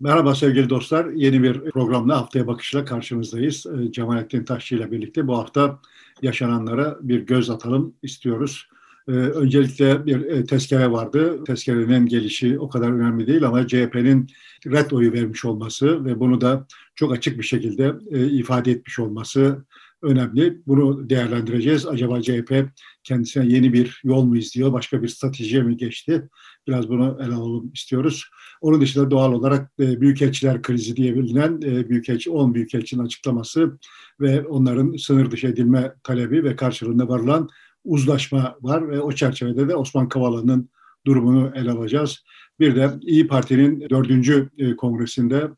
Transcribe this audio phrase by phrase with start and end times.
[0.00, 1.06] Merhaba sevgili dostlar.
[1.06, 3.66] Yeni bir programla haftaya bakışla karşınızdayız.
[3.66, 5.78] Ee, Cemalettin Taşçı ile birlikte bu hafta
[6.22, 8.68] yaşananlara bir göz atalım istiyoruz.
[9.08, 11.44] Ee, öncelikle bir e, tezkere vardı.
[11.44, 14.26] Tezkerenin gelişi o kadar önemli değil ama CHP'nin
[14.66, 19.64] red oyu vermiş olması ve bunu da çok açık bir şekilde e, ifade etmiş olması
[20.02, 20.58] önemli.
[20.66, 21.86] Bunu değerlendireceğiz.
[21.86, 22.66] Acaba CHP
[23.04, 26.28] kendisine yeni bir yol mu izliyor, başka bir stratejiye mi geçti?
[26.66, 28.24] Biraz bunu ele alalım istiyoruz.
[28.60, 33.78] Onun dışında doğal olarak e, büyükelçiler krizi diye bilinen e, büyükelçi, 10 büyükelçinin açıklaması
[34.20, 37.48] ve onların sınır dışı edilme talebi ve karşılığında varılan
[37.84, 40.68] uzlaşma var ve o çerçevede de Osman Kavala'nın
[41.06, 42.24] durumunu ele alacağız.
[42.60, 45.48] Bir de İyi Parti'nin dördüncü e, kongresinde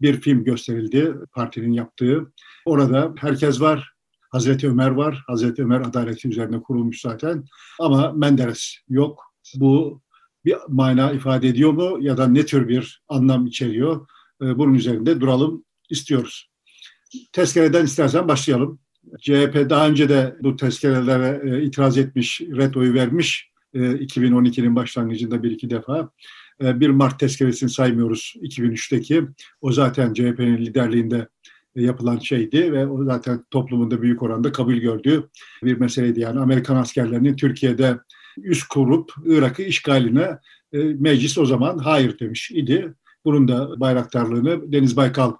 [0.00, 2.32] bir film gösterildi partinin yaptığı.
[2.66, 3.92] Orada herkes var,
[4.30, 5.24] Hazreti Ömer var.
[5.26, 7.44] Hazreti Ömer adaleti üzerine kurulmuş zaten.
[7.80, 9.24] Ama Menderes yok.
[9.54, 10.02] Bu
[10.44, 14.06] bir mana ifade ediyor mu ya da ne tür bir anlam içeriyor?
[14.42, 16.50] Ee, bunun üzerinde duralım istiyoruz.
[17.32, 18.80] Tezkereden istersen başlayalım.
[19.20, 23.48] CHP daha önce de bu tezkerelere e, itiraz etmiş, red oyu vermiş.
[23.74, 26.10] 2012'nin e, başlangıcında bir iki defa.
[26.62, 29.24] E, bir Mart tezkeresini saymıyoruz 2003'teki.
[29.60, 31.28] O zaten CHP'nin liderliğinde
[31.74, 35.28] yapılan şeydi ve o zaten toplumunda büyük oranda kabul gördüğü
[35.64, 36.20] bir meseleydi.
[36.20, 37.98] Yani Amerikan askerlerinin Türkiye'de
[38.42, 40.38] üst kurup Irak'ı işgaline
[40.72, 42.94] e, meclis o zaman hayır demiş idi.
[43.24, 45.32] Bunun da bayraktarlığını Deniz Baykal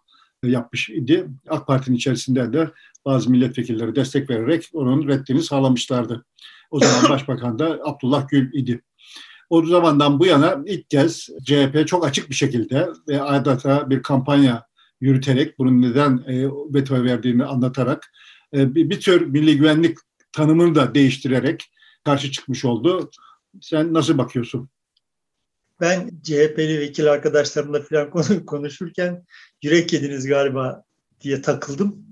[0.43, 1.29] yapmış idi.
[1.49, 2.71] AK Parti'nin içerisinde de
[3.05, 6.25] bazı milletvekilleri destek vererek onun reddini sağlamışlardı.
[6.71, 8.83] O zaman başbakan da Abdullah Gül idi.
[9.51, 14.67] O zamandan bu yana ilk kez CHP çok açık bir şekilde ve adeta bir kampanya
[15.01, 18.13] yürüterek, bunun neden e, veto verdiğini anlatarak
[18.55, 19.99] e, bir, bir tür milli güvenlik
[20.33, 21.73] tanımını da değiştirerek
[22.05, 23.11] karşı çıkmış oldu.
[23.61, 24.69] Sen nasıl bakıyorsun?
[25.81, 28.11] Ben CHP'li vekil arkadaşlarımla falan
[28.47, 29.25] konuşurken
[29.63, 30.85] yürek yediniz galiba
[31.21, 32.05] diye takıldım.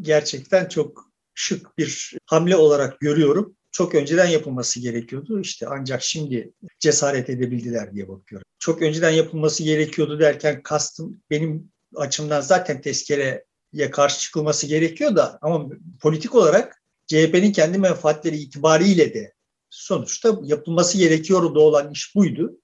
[0.00, 3.56] Gerçekten çok şık bir hamle olarak görüyorum.
[3.74, 5.40] Çok önceden yapılması gerekiyordu.
[5.40, 8.46] İşte ancak şimdi cesaret edebildiler diye bakıyorum.
[8.58, 15.68] Çok önceden yapılması gerekiyordu derken kastım benim açımdan zaten tezkereye karşı çıkılması gerekiyor da ama
[16.00, 19.32] politik olarak CHP'nin kendi menfaatleri itibariyle de
[19.70, 22.58] sonuçta yapılması gerekiyordu olan iş buydu.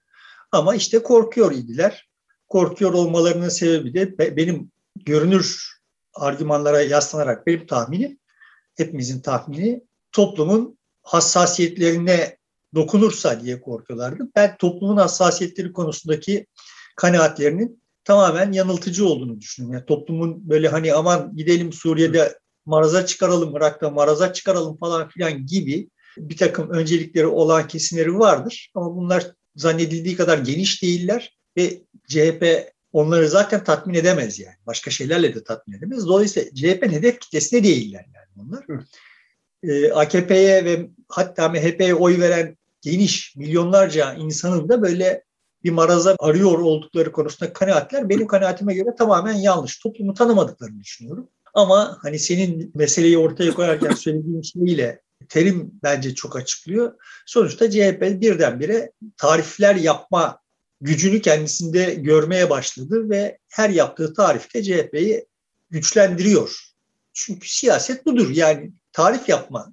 [0.53, 2.09] Ama işte korkuyor idiler.
[2.49, 4.73] Korkuyor olmalarının sebebi de benim
[5.05, 5.77] görünür
[6.15, 8.19] argümanlara yaslanarak benim tahminim,
[8.77, 12.37] hepimizin tahmini toplumun hassasiyetlerine
[12.75, 14.29] dokunursa diye korkuyorlardı.
[14.37, 16.47] Ben toplumun hassasiyetleri konusundaki
[16.97, 19.75] kanaatlerinin tamamen yanıltıcı olduğunu düşünüyorum.
[19.75, 25.89] Yani toplumun böyle hani aman gidelim Suriye'de maraza çıkaralım, Irak'ta maraza çıkaralım falan filan gibi
[26.19, 28.71] bir takım öncelikleri olan kesimleri vardır.
[28.75, 34.57] Ama bunlar zannedildiği kadar geniş değiller ve CHP onları zaten tatmin edemez yani.
[34.67, 36.07] Başka şeylerle de tatmin edemez.
[36.07, 38.65] Dolayısıyla CHP'nin hedef kitlesine değiller yani onlar.
[39.63, 45.25] Ee, AKP'ye ve hatta MHP'ye oy veren geniş milyonlarca insanın da böyle
[45.65, 49.79] bir maraza arıyor oldukları konusunda kanaatler benim kanaatime göre tamamen yanlış.
[49.79, 51.29] Toplumu tanımadıklarını düşünüyorum.
[51.55, 56.93] Ama hani senin meseleyi ortaya koyarken söylediğin şeyle terim bence çok açıklıyor.
[57.27, 60.41] Sonuçta CHP birdenbire tarifler yapma
[60.81, 65.27] gücünü kendisinde görmeye başladı ve her yaptığı tarifte CHP'yi
[65.71, 66.71] güçlendiriyor.
[67.13, 68.31] Çünkü siyaset budur.
[68.31, 69.73] Yani tarif yapma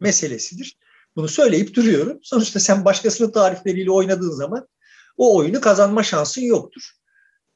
[0.00, 0.76] meselesidir.
[1.16, 2.18] Bunu söyleyip duruyorum.
[2.22, 4.68] Sonuçta sen başkasının tarifleriyle oynadığın zaman
[5.16, 6.92] o oyunu kazanma şansın yoktur.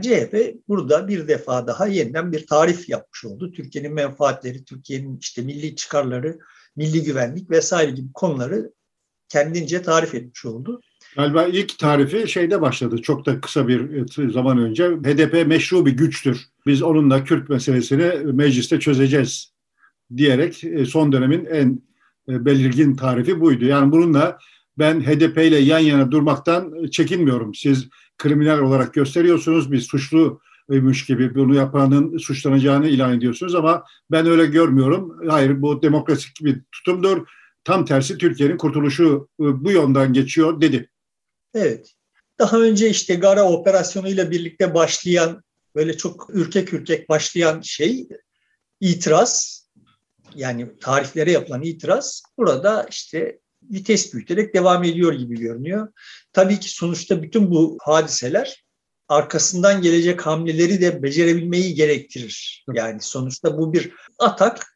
[0.02, 3.52] CHP burada bir defa daha yeniden bir tarif yapmış oldu.
[3.52, 6.38] Türkiye'nin menfaatleri, Türkiye'nin işte milli çıkarları,
[6.76, 8.72] milli güvenlik vesaire gibi konuları
[9.28, 10.80] kendince tarif etmiş oldu.
[11.16, 13.02] Galiba ilk tarifi şeyde başladı.
[13.02, 14.88] Çok da kısa bir zaman önce.
[14.88, 16.40] HDP meşru bir güçtür.
[16.66, 19.51] Biz onunla Kürt meselesini mecliste çözeceğiz
[20.16, 21.82] diyerek e, son dönemin en
[22.28, 23.64] e, belirgin tarifi buydu.
[23.64, 24.38] Yani bununla
[24.78, 27.54] ben HDP ile yan yana durmaktan çekinmiyorum.
[27.54, 34.46] Siz kriminal olarak gösteriyorsunuz, bir suçluymuş gibi bunu yapanın suçlanacağını ilan ediyorsunuz ama ben öyle
[34.46, 35.28] görmüyorum.
[35.28, 37.26] Hayır bu demokratik bir tutumdur.
[37.64, 40.90] Tam tersi Türkiye'nin kurtuluşu e, bu yönden geçiyor dedi.
[41.54, 41.92] Evet.
[42.38, 45.42] Daha önce işte Gara operasyonuyla birlikte başlayan
[45.74, 48.08] böyle çok ürkek ürkek başlayan şey
[48.80, 49.61] itiraz
[50.34, 55.88] yani tariflere yapılan itiraz burada işte vites büyüterek devam ediyor gibi görünüyor.
[56.32, 58.64] Tabii ki sonuçta bütün bu hadiseler
[59.08, 62.64] arkasından gelecek hamleleri de becerebilmeyi gerektirir.
[62.74, 64.66] Yani sonuçta bu bir atak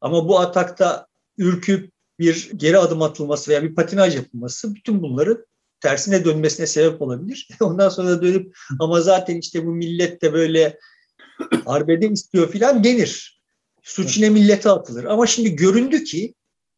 [0.00, 1.06] ama bu atakta
[1.38, 5.46] ürküp bir geri adım atılması veya bir patinaj yapılması bütün bunları
[5.80, 7.48] tersine dönmesine sebep olabilir.
[7.60, 10.78] Ondan sonra dönüp ama zaten işte bu millet de böyle
[11.66, 13.33] arbede istiyor filan denir.
[13.84, 15.04] Suç yine millete atılır.
[15.04, 16.34] Ama şimdi göründü ki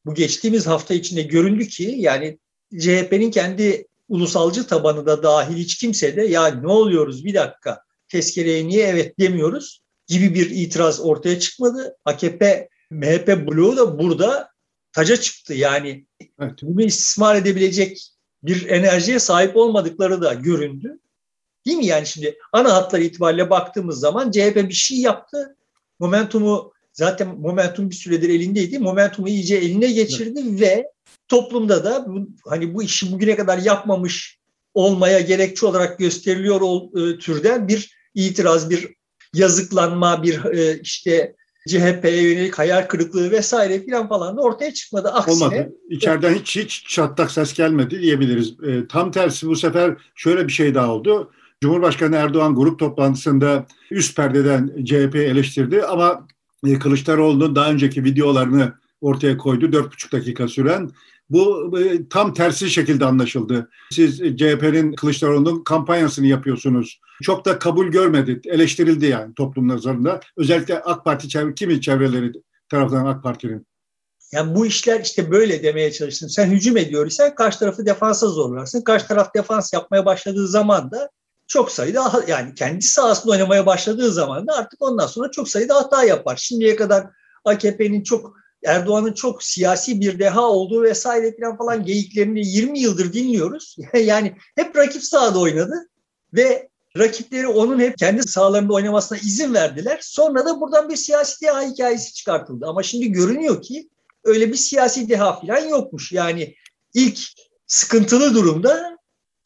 [0.06, 2.38] bu geçtiğimiz hafta içinde göründü ki yani
[2.79, 8.69] CHP'nin kendi ulusalcı tabanı da dahil hiç kimse de ya ne oluyoruz bir dakika tezkereye
[8.69, 11.97] niye evet demiyoruz gibi bir itiraz ortaya çıkmadı.
[12.05, 14.49] AKP MHP bloğu da burada
[14.93, 15.55] taca çıktı.
[15.55, 16.06] Yani
[16.41, 16.58] evet.
[16.62, 18.12] bunu istismar edebilecek
[18.43, 20.99] bir enerjiye sahip olmadıkları da göründü.
[21.67, 25.56] Değil mi yani şimdi ana hatlar itibariyle baktığımız zaman CHP bir şey yaptı.
[25.99, 28.78] Momentumu zaten momentum bir süredir elindeydi.
[28.78, 30.60] Momentumu iyice eline geçirdi evet.
[30.60, 30.87] ve
[31.28, 34.38] toplumda da bu, hani bu işi bugüne kadar yapmamış
[34.75, 38.88] olmaya gerekçe olarak gösteriliyor ol, e, türden bir itiraz, bir
[39.34, 41.34] yazıklanma, bir e, işte
[41.69, 45.08] CHP'ye yönelik hayal kırıklığı vesaire filan falan da ortaya çıkmadı.
[45.08, 45.72] Aksine, Olmadı.
[45.88, 48.54] İçeriden hiç hiç çatlak ses gelmedi diyebiliriz.
[48.62, 51.31] E, tam tersi bu sefer şöyle bir şey daha oldu.
[51.62, 56.26] Cumhurbaşkanı Erdoğan grup toplantısında üst perdeden CHP'yi eleştirdi ama
[56.67, 59.73] e, Kılıçdaroğlu'nun daha önceki videolarını ortaya koydu.
[59.73, 60.91] Dört buçuk dakika süren.
[61.31, 63.70] Bu e, tam tersi şekilde anlaşıldı.
[63.91, 67.00] Siz CHP'nin Kılıçdaroğlu'nun kampanyasını yapıyorsunuz.
[67.23, 70.20] Çok da kabul görmedi, eleştirildi yani toplum nazarında.
[70.37, 72.32] Özellikle AK Parti çevre, kimi çevreleri
[72.69, 73.67] tarafından AK Parti'nin.
[74.32, 76.29] Yani bu işler işte böyle demeye çalıştım.
[76.29, 78.82] Sen hücum ediyor isen karşı tarafı defansa zorlarsın.
[78.82, 81.11] Karşı taraf defans yapmaya başladığı zaman da
[81.46, 86.04] çok sayıda yani kendi sahasında oynamaya başladığı zaman da artık ondan sonra çok sayıda hata
[86.04, 86.37] yapar.
[86.37, 87.06] Şimdiye kadar
[87.44, 93.76] AKP'nin çok Erdoğan'ın çok siyasi bir deha olduğu vesaire falan falan geyiklerini 20 yıldır dinliyoruz.
[93.94, 95.88] yani hep rakip sahada oynadı
[96.34, 99.98] ve rakipleri onun hep kendi sahalarında oynamasına izin verdiler.
[100.02, 102.66] Sonra da buradan bir siyasi deha hikayesi çıkartıldı.
[102.66, 103.88] Ama şimdi görünüyor ki
[104.25, 106.12] öyle bir siyasi deha falan yokmuş.
[106.12, 106.54] Yani
[106.94, 107.19] ilk
[107.66, 108.95] sıkıntılı durumda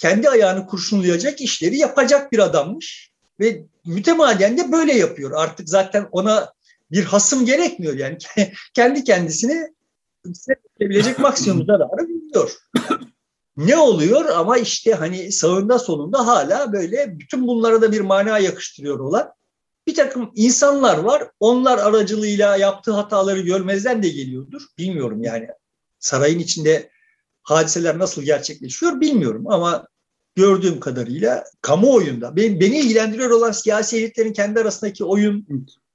[0.00, 3.10] kendi ayağını kurşunlayacak işleri yapacak bir adammış.
[3.40, 5.32] Ve mütemadiyen de böyle yapıyor.
[5.36, 6.52] Artık zaten ona
[6.90, 8.18] bir hasım gerekmiyor yani.
[8.74, 9.68] kendi kendisini
[10.26, 12.52] hissedebilecek maksimum zararı biliyor.
[13.56, 18.98] ne oluyor ama işte hani sağında solunda hala böyle bütün bunlara da bir mana yakıştırıyor
[18.98, 19.32] olan
[19.86, 21.30] bir takım insanlar var.
[21.40, 24.62] Onlar aracılığıyla yaptığı hataları görmezden de geliyordur.
[24.78, 25.48] Bilmiyorum yani.
[25.98, 26.90] Sarayın içinde
[27.42, 29.88] hadiseler nasıl gerçekleşiyor bilmiyorum ama
[30.36, 35.46] gördüğüm kadarıyla kamuoyunda beni, beni ilgilendiriyor olan siyasi elitlerin kendi arasındaki oyun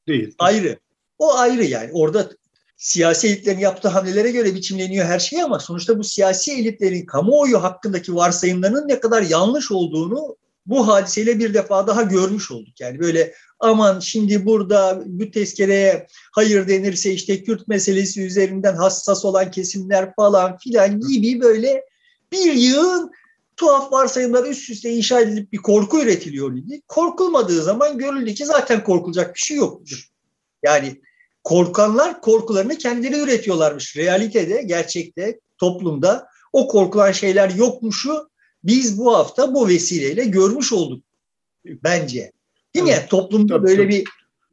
[0.08, 0.36] değil.
[0.40, 0.80] Ayrı.
[1.20, 1.90] O ayrı yani.
[1.94, 2.30] Orada
[2.78, 8.16] siyasi elitlerin yaptığı hamlelere göre biçimleniyor her şey ama sonuçta bu siyasi elitlerin kamuoyu hakkındaki
[8.16, 12.80] varsayımlarının ne kadar yanlış olduğunu bu hadiseyle bir defa daha görmüş olduk.
[12.80, 19.52] Yani böyle aman şimdi burada bu tezkereye hayır denirse işte Kürt meselesi üzerinden hassas olan
[19.52, 21.86] kesimler falan filan gibi böyle
[22.32, 23.12] bir yığın
[23.58, 26.82] tuhaf varsayımlar üst üste inşa edilip bir korku üretiliyor idi.
[26.88, 30.10] Korkulmadığı zaman görüldü ki zaten korkulacak bir şey yoktur.
[30.64, 31.02] Yani
[31.44, 33.98] korkanlar korkularını kendileri üretiyorlarmış.
[33.98, 38.30] Realitede, gerçekte, toplumda o korkulan şeyler yokmuşu
[38.64, 41.04] biz bu hafta bu vesileyle görmüş olduk
[41.66, 42.32] bence.
[42.76, 42.92] Değil mi?
[42.92, 43.90] Yani toplumda tabii, böyle tabii.
[43.90, 44.06] bir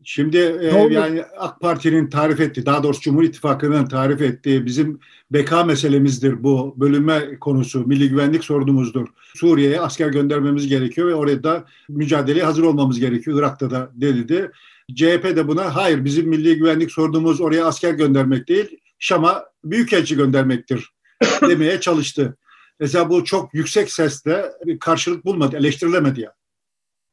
[0.05, 5.65] Şimdi e, yani AK Parti'nin tarif ettiği, daha doğrusu Cumhur İttifakı'nın tarif ettiği bizim beka
[5.65, 9.09] meselemizdir bu bölünme konusu, milli güvenlik sorunumuzdur.
[9.35, 13.39] Suriye'ye asker göndermemiz gerekiyor ve orada mücadeleye hazır olmamız gerekiyor.
[13.39, 14.51] Irak'ta da denildi.
[14.95, 20.93] CHP de buna hayır bizim milli güvenlik sorunumuz oraya asker göndermek değil, Şam'a büyükelçi göndermektir
[21.49, 22.37] demeye çalıştı.
[22.81, 24.45] Mesela bu çok yüksek sesle
[24.81, 26.35] karşılık bulmadı, eleştirilemedi ya.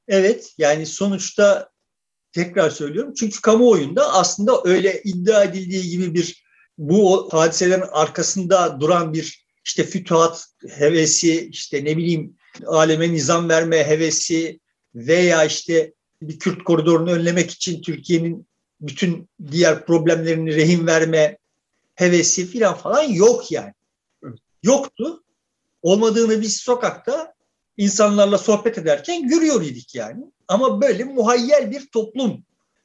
[0.09, 1.69] Evet yani sonuçta
[2.31, 6.43] tekrar söylüyorum çünkü kamuoyunda aslında öyle iddia edildiği gibi bir
[6.77, 14.59] bu hadiselerin arkasında duran bir işte fütuhat hevesi, işte ne bileyim aleme nizam verme hevesi
[14.95, 18.47] veya işte bir Kürt koridorunu önlemek için Türkiye'nin
[18.81, 21.37] bütün diğer problemlerini rehin verme
[21.95, 23.73] hevesi filan falan yok yani.
[24.63, 25.23] Yoktu.
[25.81, 27.33] Olmadığını biz sokakta
[27.79, 30.23] insanlarla sohbet ederken görüyor idik yani.
[30.47, 32.43] Ama böyle muhayyel bir toplum,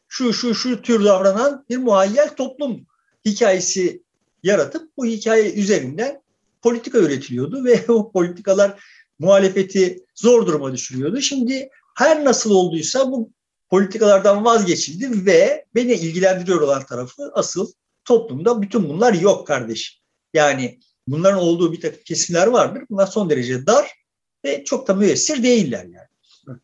[0.08, 2.86] şu şu şu tür davranan bir muhayyel toplum
[3.24, 4.02] hikayesi
[4.42, 6.22] yaratıp bu hikaye üzerinden
[6.62, 8.84] politika üretiliyordu ve o politikalar
[9.18, 11.20] muhalefeti zor duruma düşürüyordu.
[11.20, 13.30] Şimdi her nasıl olduysa bu
[13.70, 17.72] politikalardan vazgeçildi ve beni ilgilendiriyor olan tarafı asıl
[18.04, 20.00] toplumda bütün bunlar yok kardeşim.
[20.34, 22.82] Yani bunların olduğu bir takım kesimler vardır.
[22.90, 24.03] Bunlar son derece dar
[24.44, 26.58] ve çok da müessir değiller yani.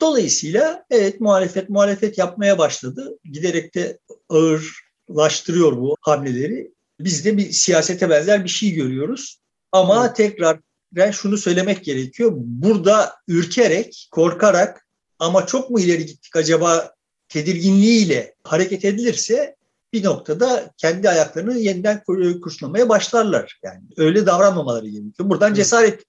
[0.00, 3.18] Dolayısıyla evet muhalefet muhalefet yapmaya başladı.
[3.24, 6.72] Giderek de ağırlaştırıyor bu hamleleri.
[7.00, 9.38] Biz de bir siyasete benzer bir şey görüyoruz.
[9.72, 10.58] Ama tekrar
[10.92, 12.32] ben şunu söylemek gerekiyor.
[12.34, 14.86] Burada ürkerek, korkarak
[15.18, 16.94] ama çok mu ileri gittik acaba
[17.28, 19.56] tedirginliğiyle hareket edilirse
[19.92, 22.02] bir noktada kendi ayaklarını yeniden
[22.42, 23.60] kuşlamaya başlarlar.
[23.62, 25.30] Yani öyle davranmamaları gerekiyor.
[25.30, 26.04] Buradan cesaret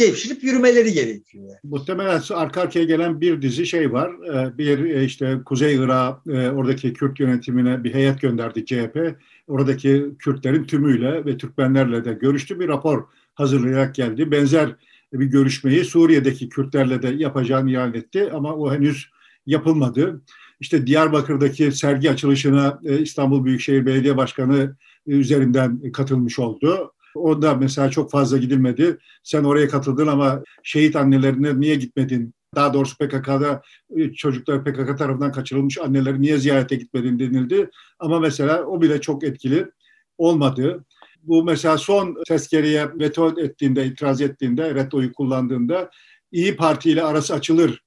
[0.00, 1.44] devşirip yürümeleri gerekiyor.
[1.48, 1.58] Yani.
[1.64, 4.12] Muhtemelen arka arkaya gelen bir dizi şey var.
[4.12, 9.16] Ee, bir e, işte Kuzey Irak e, oradaki Kürt yönetimine bir heyet gönderdi CHP.
[9.46, 12.60] Oradaki Kürtlerin tümüyle ve Türkmenlerle de görüştü.
[12.60, 14.30] Bir rapor hazırlayarak geldi.
[14.30, 14.76] Benzer
[15.12, 19.10] bir görüşmeyi Suriye'deki Kürtlerle de yapacağını ilan etti ama o henüz
[19.46, 20.22] yapılmadı.
[20.60, 26.92] İşte Diyarbakır'daki sergi açılışına e, İstanbul Büyükşehir Belediye Başkanı üzerinden katılmış oldu.
[27.14, 28.98] Onda mesela çok fazla gidilmedi.
[29.22, 32.34] Sen oraya katıldın ama şehit annelerine niye gitmedin?
[32.54, 33.62] Daha doğrusu PKK'da
[33.96, 37.70] e, çocuklar PKK tarafından kaçırılmış anneleri niye ziyarete gitmedin denildi.
[37.98, 39.70] Ama mesela o bile çok etkili
[40.18, 40.84] olmadı.
[41.22, 45.90] Bu mesela son tezkereye veto ettiğinde, itiraz ettiğinde, retoyu kullandığında
[46.32, 47.82] İyi Parti ile arası açılır,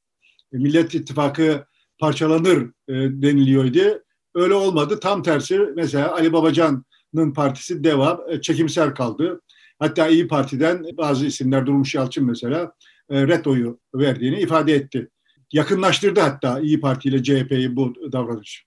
[0.51, 1.65] Millet İttifakı
[1.99, 4.03] parçalanır e, deniliyordu.
[4.35, 4.99] Öyle olmadı.
[4.99, 6.85] Tam tersi mesela Ali Babacan
[7.33, 9.41] partisi devam e, çekimser kaldı.
[9.79, 12.73] Hatta İyi Parti'den bazı isimler Durmuş Yalçın mesela
[13.09, 15.09] e, red oyu verdiğini ifade etti.
[15.51, 18.65] Yakınlaştırdı hatta İyi Parti ile CHP'yi bu davranış.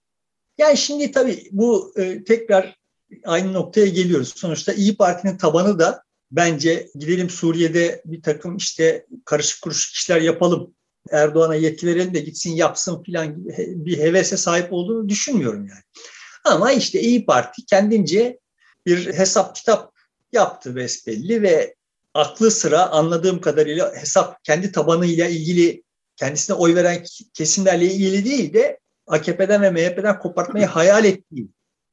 [0.58, 2.76] Yani şimdi tabii bu e, tekrar
[3.24, 4.32] aynı noktaya geliyoruz.
[4.36, 10.74] Sonuçta İyi Parti'nin tabanı da bence gidelim Suriye'de bir takım işte karışık kuruşuk işler yapalım.
[11.10, 15.82] Erdoğan'a yetki verelim de gitsin yapsın filan gibi bir hevese sahip olduğunu düşünmüyorum yani.
[16.48, 18.38] Ama işte İyi Parti kendince
[18.86, 19.92] bir hesap kitap
[20.32, 21.74] yaptı besbelli ve
[22.14, 25.82] aklı sıra anladığım kadarıyla hesap kendi tabanıyla ilgili
[26.16, 31.48] kendisine oy veren kesimlerle ilgili değil de AKP'den ve MHP'den kopartmayı hayal ettiği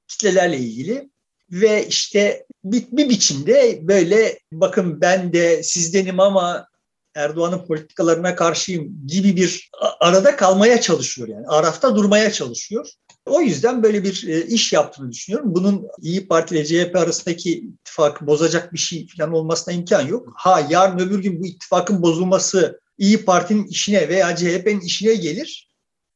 [0.07, 1.09] kitlelerle ilgili
[1.51, 6.67] ve işte bir, bir biçimde böyle bakın ben de sizdenim ama
[7.15, 9.69] Erdoğan'ın politikalarına karşıyım gibi bir
[9.99, 11.47] arada kalmaya çalışıyor yani.
[11.47, 12.89] Arafta durmaya çalışıyor.
[13.25, 15.55] O yüzden böyle bir e, iş yaptığını düşünüyorum.
[15.55, 20.27] Bunun İyi Parti ile CHP arasındaki ittifak bozacak bir şey falan olmasına imkan yok.
[20.35, 25.69] Ha yarın öbür gün bu ittifakın bozulması İyi Parti'nin işine veya CHP'nin işine gelir.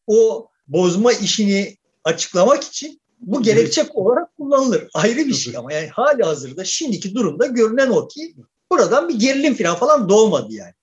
[0.07, 4.87] O bozma işini açıklamak için bu gerekçe olarak kullanılır.
[4.93, 8.35] Ayrı bir şey ama yani hali hazırda şimdiki durumda görünen o ki
[8.71, 10.73] buradan bir gerilim falan falan doğmadı yani.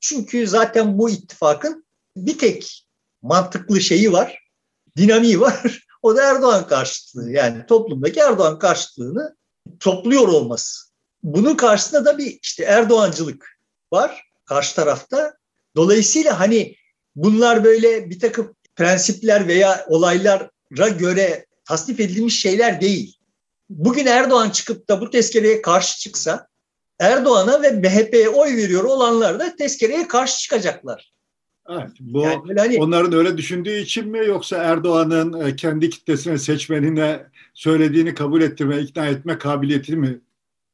[0.00, 1.86] Çünkü zaten bu ittifakın
[2.16, 2.86] bir tek
[3.22, 4.45] mantıklı şeyi var
[4.96, 5.86] dinamiği var.
[6.02, 7.30] O da Erdoğan karşıtlığı.
[7.30, 9.36] Yani toplumdaki Erdoğan karşıtlığını
[9.80, 10.86] topluyor olması.
[11.22, 13.58] Bunun karşısında da bir işte Erdoğancılık
[13.92, 15.36] var karşı tarafta.
[15.76, 16.76] Dolayısıyla hani
[17.16, 23.16] bunlar böyle bir takım prensipler veya olaylara göre tasnif edilmiş şeyler değil.
[23.70, 26.48] Bugün Erdoğan çıkıp da bu tezkereye karşı çıksa
[26.98, 31.12] Erdoğan'a ve MHP'ye oy veriyor olanlar da tezkereye karşı çıkacaklar.
[31.68, 37.26] Evet, bu yani hani, onların öyle düşündüğü için mi yoksa Erdoğan'ın e, kendi kitlesine, seçmenine
[37.54, 40.20] söylediğini kabul ettirme, ikna etme kabiliyeti mi?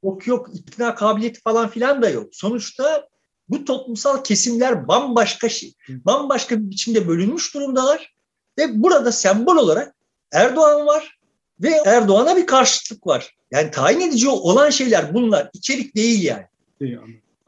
[0.05, 2.29] Yok yok, ikna kabiliyeti falan filan da yok.
[2.33, 3.09] Sonuçta
[3.49, 8.15] bu toplumsal kesimler bambaşka şey, bambaşka bir biçimde bölünmüş durumdalar
[8.59, 9.95] ve burada sembol olarak
[10.33, 11.19] Erdoğan var
[11.61, 13.37] ve Erdoğan'a bir karşıtlık var.
[13.51, 16.47] Yani tayin edici olan şeyler bunlar, içerik değil yani.
[16.81, 16.99] İyi,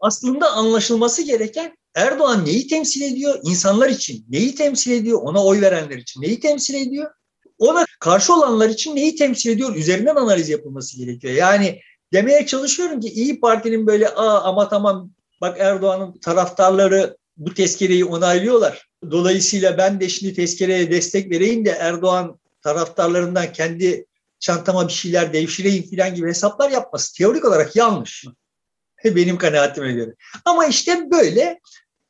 [0.01, 3.41] Aslında anlaşılması gereken Erdoğan neyi temsil ediyor?
[3.43, 5.21] İnsanlar için neyi temsil ediyor?
[5.23, 7.11] Ona oy verenler için neyi temsil ediyor?
[7.59, 9.77] Ona karşı olanlar için neyi temsil ediyor?
[9.77, 11.35] Üzerinden analiz yapılması gerekiyor.
[11.35, 11.81] Yani
[12.13, 15.11] demeye çalışıyorum ki İyi Parti'nin böyle Aa, ama tamam
[15.41, 18.89] bak Erdoğan'ın taraftarları bu tezkereyi onaylıyorlar.
[19.11, 24.07] Dolayısıyla ben de şimdi tezkereye destek vereyim de Erdoğan taraftarlarından kendi
[24.39, 28.25] çantama bir şeyler devşireyim falan gibi hesaplar yapması teorik olarak yanlış.
[29.05, 30.15] Benim kanaatime göre.
[30.45, 31.61] Ama işte böyle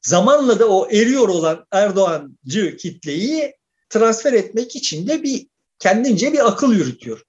[0.04, 3.54] zamanla da o eriyor olan Erdoğancı kitleyi
[3.88, 5.46] transfer etmek için de bir
[5.78, 7.22] kendince bir akıl yürütüyor.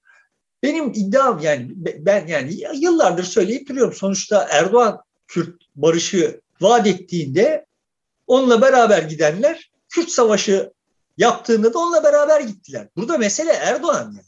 [0.63, 3.93] Benim iddiam yani ben yani yıllardır söyleyip duruyorum.
[3.93, 7.65] Sonuçta Erdoğan Kürt barışı vaat ettiğinde
[8.27, 10.73] onunla beraber gidenler Kürt savaşı
[11.17, 12.87] yaptığında da onunla beraber gittiler.
[12.95, 14.25] Burada mesele Erdoğan yani.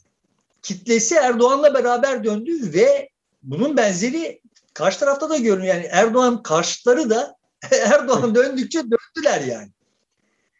[0.62, 3.08] Kitlesi Erdoğan'la beraber döndü ve
[3.42, 4.40] bunun benzeri
[4.74, 5.74] karşı tarafta da görünüyor.
[5.74, 7.37] Yani Erdoğan karşıtları da
[7.70, 9.70] Erdoğan döndükçe döndüler yani.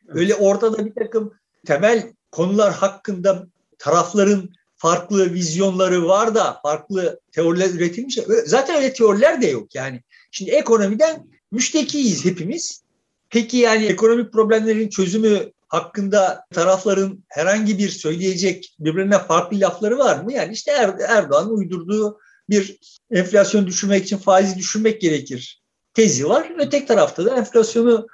[0.09, 1.33] Öyle ortada bir takım
[1.67, 3.47] temel konular hakkında
[3.79, 8.19] tarafların farklı vizyonları var da farklı teoriler üretilmiş.
[8.47, 10.03] Zaten öyle teoriler de yok yani.
[10.31, 12.83] Şimdi ekonomiden müştekiyiz hepimiz.
[13.31, 20.33] Peki yani ekonomik problemlerin çözümü hakkında tarafların herhangi bir söyleyecek birbirine farklı lafları var mı?
[20.33, 22.19] Yani işte er-, Erdoğan'ın uydurduğu
[22.51, 22.79] bir
[23.11, 25.63] enflasyon düşürmek için faizi düşürmek gerekir
[25.99, 26.53] tezi var.
[26.59, 28.07] Öteki tarafta da enflasyonu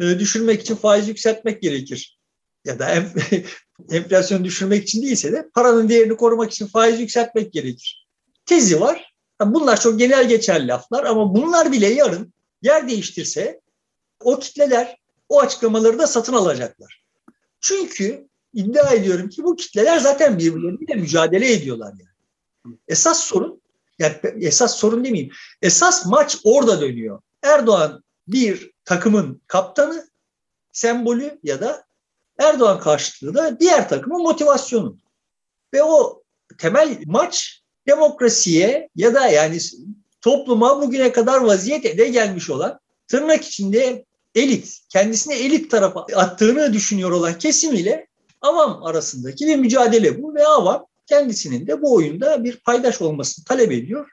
[0.00, 2.18] e, düşürmek için faiz yükseltmek gerekir.
[2.64, 2.90] Ya da
[3.90, 8.08] enflasyonu düşürmek için değilse de paranın değerini korumak için faiz yükseltmek gerekir.
[8.46, 9.14] Tezi var.
[9.40, 13.60] Bunlar çok genel geçer laflar ama bunlar bile yarın yer değiştirse
[14.20, 14.96] o kitleler
[15.28, 17.04] o açıklamaları da satın alacaklar.
[17.60, 22.78] Çünkü iddia ediyorum ki bu kitleler zaten birbirleriyle mücadele ediyorlar yani.
[22.88, 23.62] Esas sorun
[23.98, 25.32] yani esas sorun demeyeyim.
[25.62, 27.20] Esas maç orada dönüyor.
[27.42, 30.08] Erdoğan bir takımın kaptanı,
[30.72, 31.84] sembolü ya da
[32.38, 34.98] Erdoğan karşıtlığı da diğer takımın motivasyonu.
[35.74, 36.22] Ve o
[36.58, 39.58] temel maç demokrasiye ya da yani
[40.20, 44.04] topluma bugüne kadar vaziyet ede gelmiş olan tırnak içinde
[44.34, 48.06] elit, kendisine elit tarafa attığını düşünüyor olan kesim ile
[48.40, 53.72] avam arasındaki bir mücadele bu ve avam kendisinin de bu oyunda bir paydaş olmasını talep
[53.72, 54.10] ediyor.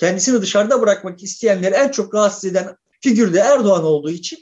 [0.00, 4.38] Kendisini dışarıda bırakmak isteyenleri en çok rahatsız eden figür de Erdoğan olduğu için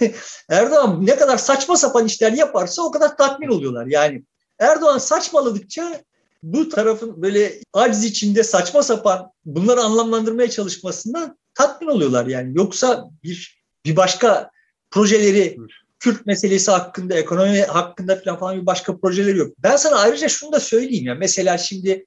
[0.50, 3.86] Erdoğan ne kadar saçma sapan işler yaparsa o kadar tatmin oluyorlar.
[3.86, 4.22] Yani
[4.58, 6.02] Erdoğan saçmaladıkça
[6.42, 12.56] bu tarafın böyle aciz içinde saçma sapan bunları anlamlandırmaya çalışmasından tatmin oluyorlar yani.
[12.56, 14.50] Yoksa bir bir başka
[14.90, 15.56] projeleri
[15.98, 19.54] Kürt meselesi hakkında, ekonomi hakkında falan, falan bir başka projeleri yok.
[19.58, 21.14] Ben sana ayrıca şunu da söyleyeyim ya.
[21.14, 22.04] Mesela şimdi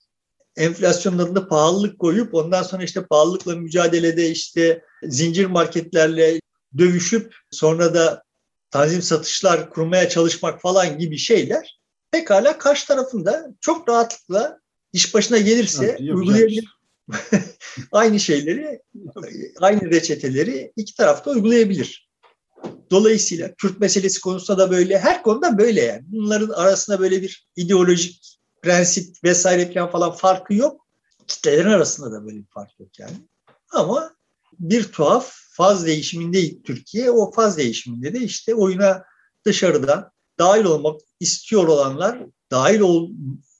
[0.57, 6.39] enflasyonlarında pahalılık koyup ondan sonra işte pahalılıkla mücadelede işte zincir marketlerle
[6.77, 8.23] dövüşüp sonra da
[8.71, 11.79] tanzim satışlar kurmaya çalışmak falan gibi şeyler
[12.11, 14.59] pekala karşı tarafında çok rahatlıkla
[14.93, 16.79] iş başına gelirse uygulayabilir.
[17.91, 18.81] aynı şeyleri,
[19.59, 22.09] aynı reçeteleri iki tarafta uygulayabilir.
[22.91, 26.01] Dolayısıyla Kürt meselesi konusunda da böyle, her konuda böyle yani.
[26.07, 30.87] Bunların arasında böyle bir ideolojik prensip vesaire falan farkı yok.
[31.27, 33.15] Kitlelerin arasında da böyle bir fark yok yani.
[33.71, 34.15] Ama
[34.59, 37.11] bir tuhaf faz değişiminde Türkiye.
[37.11, 39.03] O faz değişiminde de işte oyuna
[39.45, 42.19] dışarıdan dahil olmak istiyor olanlar,
[42.51, 43.09] dahil ol,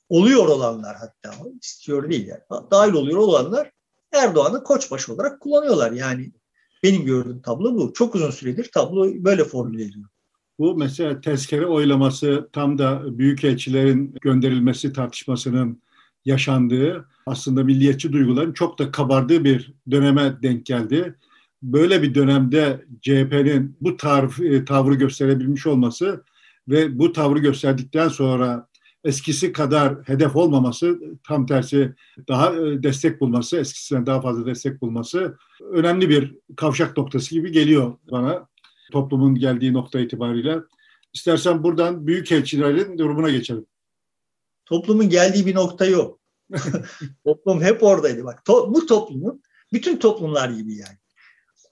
[0.08, 2.40] oluyor olanlar hatta istiyor değil yani.
[2.70, 3.70] Dahil oluyor olanlar
[4.12, 5.92] Erdoğan'ı koçbaşı olarak kullanıyorlar.
[5.92, 6.32] Yani
[6.82, 7.92] benim gördüğüm tablo bu.
[7.92, 10.08] Çok uzun süredir tablo böyle formüle ediliyor.
[10.60, 15.82] Bu mesela tezkere oylaması tam da büyükelçilerin gönderilmesi tartışmasının
[16.24, 21.14] yaşandığı aslında milliyetçi duyguların çok da kabardığı bir döneme denk geldi.
[21.62, 26.24] Böyle bir dönemde CHP'nin bu tav e, tavrı gösterebilmiş olması
[26.68, 28.68] ve bu tavrı gösterdikten sonra
[29.04, 31.94] eskisi kadar hedef olmaması, tam tersi
[32.28, 35.36] daha e, destek bulması, eskisinden daha fazla destek bulması
[35.72, 38.49] önemli bir kavşak noktası gibi geliyor bana
[38.90, 40.58] toplumun geldiği nokta itibariyle.
[41.12, 43.66] İstersen buradan büyük elçilerin durumuna geçelim.
[44.66, 46.20] Toplumun geldiği bir nokta yok.
[47.24, 48.24] Toplum hep oradaydı.
[48.24, 50.98] Bak to, bu toplumun bütün toplumlar gibi yani.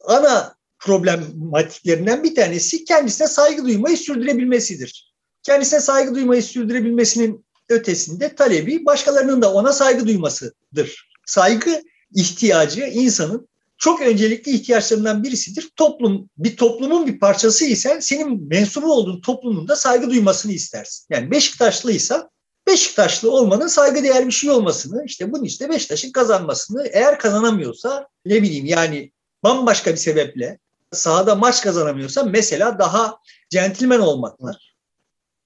[0.05, 5.15] Ana problematiklerinden bir tanesi kendisine saygı duymayı sürdürebilmesidir.
[5.43, 11.09] Kendisine saygı duymayı sürdürebilmesinin ötesinde talebi başkalarının da ona saygı duymasıdır.
[11.27, 11.83] Saygı
[12.15, 15.71] ihtiyacı insanın çok öncelikli ihtiyaçlarından birisidir.
[15.77, 21.07] Toplum bir toplumun bir parçası ise senin mensubu olduğun toplumun da saygı duymasını istersin.
[21.11, 22.31] Yani Beşiktaşlıysa
[22.67, 28.43] Beşiktaşlı olmanın saygı değer bir şey olmasını, işte bunun işte Beşiktaş'ın kazanmasını, eğer kazanamıyorsa ne
[28.43, 29.13] bileyim yani
[29.43, 30.59] bambaşka bir sebeple
[30.93, 33.19] sahada maç kazanamıyorsa mesela daha
[33.51, 34.59] centilmen olmakla.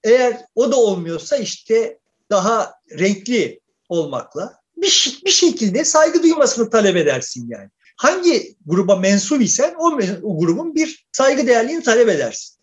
[0.03, 7.49] Eğer o da olmuyorsa işte daha renkli olmakla bir, bir şekilde saygı duymasını talep edersin
[7.49, 7.69] yani
[8.03, 12.55] hangi gruba mensup isen o, o grubun bir saygı değerliğini talep edersin.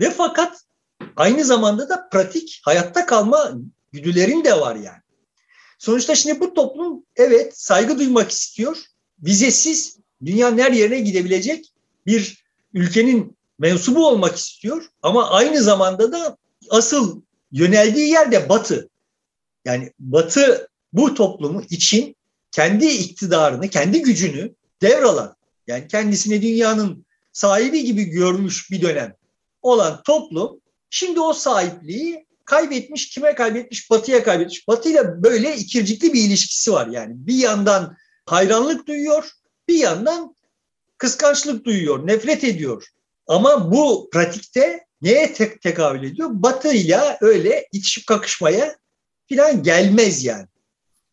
[0.00, 0.64] Ve fakat
[1.16, 3.52] aynı zamanda da pratik hayatta kalma
[3.92, 5.02] güdülerin de var yani.
[5.78, 8.76] Sonuçta şimdi bu toplum evet saygı duymak istiyor.
[9.18, 11.72] Vizesiz dünyanın her yerine gidebilecek
[12.06, 14.86] bir ülkenin mensubu olmak istiyor.
[15.02, 16.36] Ama aynı zamanda da
[16.70, 18.88] asıl yöneldiği yer de batı.
[19.64, 22.16] Yani batı bu toplumu için
[22.54, 25.36] kendi iktidarını, kendi gücünü devralan,
[25.66, 29.16] yani kendisini dünyanın sahibi gibi görmüş bir dönem
[29.62, 33.90] olan toplum şimdi o sahipliği kaybetmiş, kime kaybetmiş?
[33.90, 34.68] Batı'ya kaybetmiş.
[34.68, 37.12] Batı'yla böyle ikircikli bir ilişkisi var yani.
[37.16, 39.30] Bir yandan hayranlık duyuyor,
[39.68, 40.36] bir yandan
[40.98, 42.86] kıskançlık duyuyor, nefret ediyor.
[43.26, 46.30] Ama bu pratikte neye tek tekabül ediyor?
[46.32, 48.76] Batı ile öyle itişip kakışmaya
[49.28, 50.46] falan gelmez yani.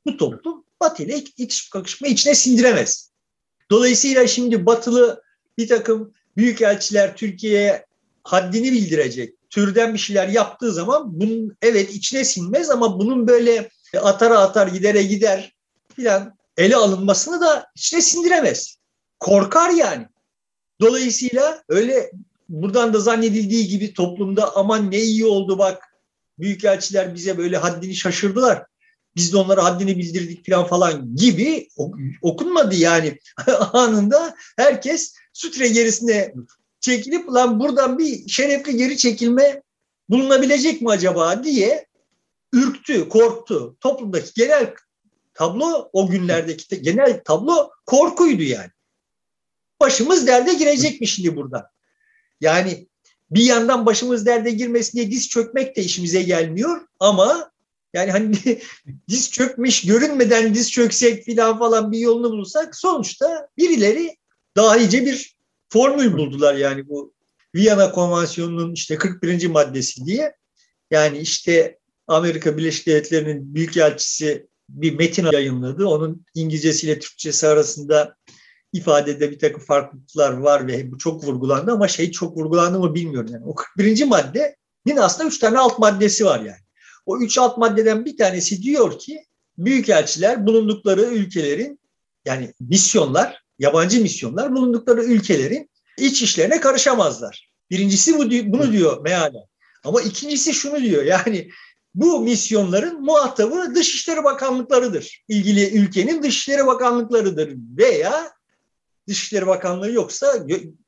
[0.05, 3.11] Bu toplum Batı ile itişip kakışma içine sindiremez.
[3.69, 5.23] Dolayısıyla şimdi batılı
[5.57, 7.85] bir takım büyükelçiler Türkiye'ye
[8.23, 13.69] haddini bildirecek türden bir şeyler yaptığı zaman bunun evet içine sinmez ama bunun böyle
[14.01, 15.53] atara atar gidere gider
[15.95, 18.77] filan ele alınmasını da de sindiremez.
[19.19, 20.07] Korkar yani.
[20.81, 22.11] Dolayısıyla öyle
[22.49, 25.83] buradan da zannedildiği gibi toplumda aman ne iyi oldu bak
[26.39, 28.65] büyükelçiler bize böyle haddini şaşırdılar.
[29.15, 31.67] Biz de onlara haddini bildirdik falan falan gibi
[32.21, 33.19] okunmadı yani.
[33.73, 36.33] Anında herkes sütre gerisine
[36.79, 39.61] çekilip lan buradan bir şerefli geri çekilme
[40.09, 41.85] bulunabilecek mi acaba diye
[42.53, 43.77] ürktü, korktu.
[43.79, 44.73] Toplumdaki genel
[45.33, 48.69] tablo o günlerdeki genel tablo korkuydu yani.
[49.79, 51.63] Başımız derde girecek mi şimdi buradan?
[52.41, 52.87] Yani
[53.31, 57.51] bir yandan başımız derde girmesin diye diz çökmek de işimize gelmiyor ama
[57.93, 58.35] yani hani
[59.07, 64.17] diz çökmüş görünmeden diz çöksek filan falan bir yolunu bulursak sonuçta birileri
[64.57, 65.35] dahice bir
[65.69, 67.13] formül buldular yani bu
[67.55, 69.47] Viyana Konvansiyonu'nun işte 41.
[69.47, 70.35] maddesi diye.
[70.91, 75.87] Yani işte Amerika Birleşik Devletleri'nin büyükelçisi bir metin yayınladı.
[75.87, 78.15] Onun İngilizcesiyle Türkçesi arasında
[78.73, 83.29] ifadede bir takım farklılıklar var ve bu çok vurgulandı ama şey çok vurgulandı mı bilmiyorum.
[83.33, 84.03] Yani o 41.
[84.05, 86.61] maddenin aslında üç tane alt maddesi var yani.
[87.05, 89.25] O üç alt maddeden bir tanesi diyor ki
[89.57, 91.79] büyükelçiler bulundukları ülkelerin
[92.25, 97.51] yani misyonlar, yabancı misyonlar bulundukları ülkelerin iç işlerine karışamazlar.
[97.71, 99.45] Birincisi bu, bunu diyor mealen.
[99.83, 101.49] Ama ikincisi şunu diyor yani
[101.95, 105.23] bu misyonların muhatabı Dışişleri Bakanlıklarıdır.
[105.27, 108.31] İlgili ülkenin Dışişleri Bakanlıklarıdır veya
[109.07, 110.45] Dışişleri Bakanlığı yoksa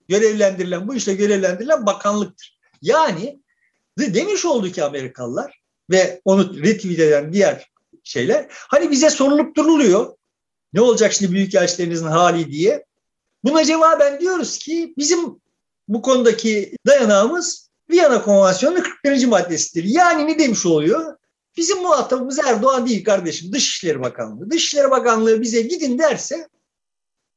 [0.09, 2.59] görevlendirilen bu işte görevlendirilen bakanlıktır.
[2.81, 3.39] Yani
[3.97, 7.71] demiş oldu ki Amerikalılar ve onu retweet eden diğer
[8.03, 10.15] şeyler hani bize sorulup duruluyor
[10.73, 12.85] ne olacak şimdi büyükelçilerinizin hali diye.
[13.43, 15.41] Buna cevaben diyoruz ki bizim
[15.87, 19.25] bu konudaki dayanağımız Viyana Konvansiyonu 41.
[19.25, 19.83] maddesidir.
[19.83, 21.17] Yani ne demiş oluyor?
[21.57, 23.53] Bizim muhatabımız Erdoğan değil kardeşim.
[23.53, 24.51] Dışişleri Bakanlığı.
[24.51, 26.47] Dışişleri Bakanlığı bize gidin derse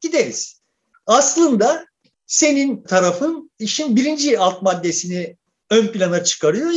[0.01, 0.61] gideriz.
[1.07, 1.87] Aslında
[2.27, 5.37] senin tarafın işin birinci alt maddesini
[5.71, 6.71] ön plana çıkarıyor.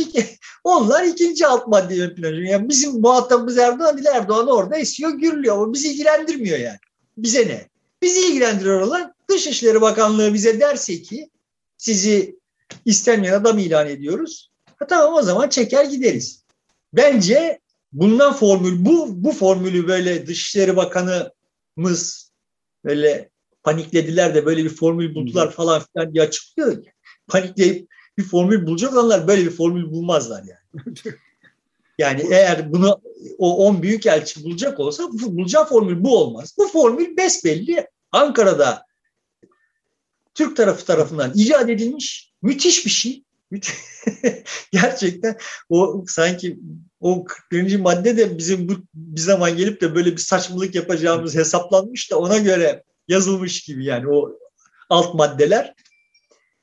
[0.64, 2.52] Onlar ikinci alt maddeyi ön plana çıkarıyor.
[2.52, 4.06] Yani bizim muhatabımız Erdoğan değil.
[4.06, 5.56] Erdoğan orada esiyor, gürlüyor.
[5.56, 6.78] Ama bizi ilgilendirmiyor yani.
[7.16, 7.68] Bize ne?
[8.02, 11.30] Bizi ilgilendiriyor olan Dışişleri Bakanlığı bize derse ki
[11.78, 12.36] sizi
[12.84, 14.50] istenmeyen adam ilan ediyoruz.
[14.76, 16.44] Ha, tamam o zaman çeker gideriz.
[16.92, 17.60] Bence
[17.92, 19.24] bulunan formül bu.
[19.24, 22.32] Bu formülü böyle Dışişleri Bakanımız
[22.84, 23.30] böyle
[23.62, 26.84] paniklediler de böyle bir formül buldular falan filan diye açıklıyor.
[27.26, 30.94] Panikleyip bir formül bulacak olanlar böyle bir formül bulmazlar yani.
[31.98, 33.00] Yani eğer bunu
[33.38, 36.54] o 10 büyük elçi bulacak olsa bulacağı formül bu olmaz.
[36.58, 38.86] Bu formül besbelli Ankara'da
[40.34, 43.24] Türk tarafı tarafından icat edilmiş müthiş bir şey.
[44.72, 45.36] Gerçekten
[45.68, 46.58] o sanki
[47.00, 47.76] o 41.
[47.76, 52.38] madde de bizim bu bir zaman gelip de böyle bir saçmalık yapacağımız hesaplanmış da ona
[52.38, 54.38] göre yazılmış gibi yani o
[54.88, 55.74] alt maddeler.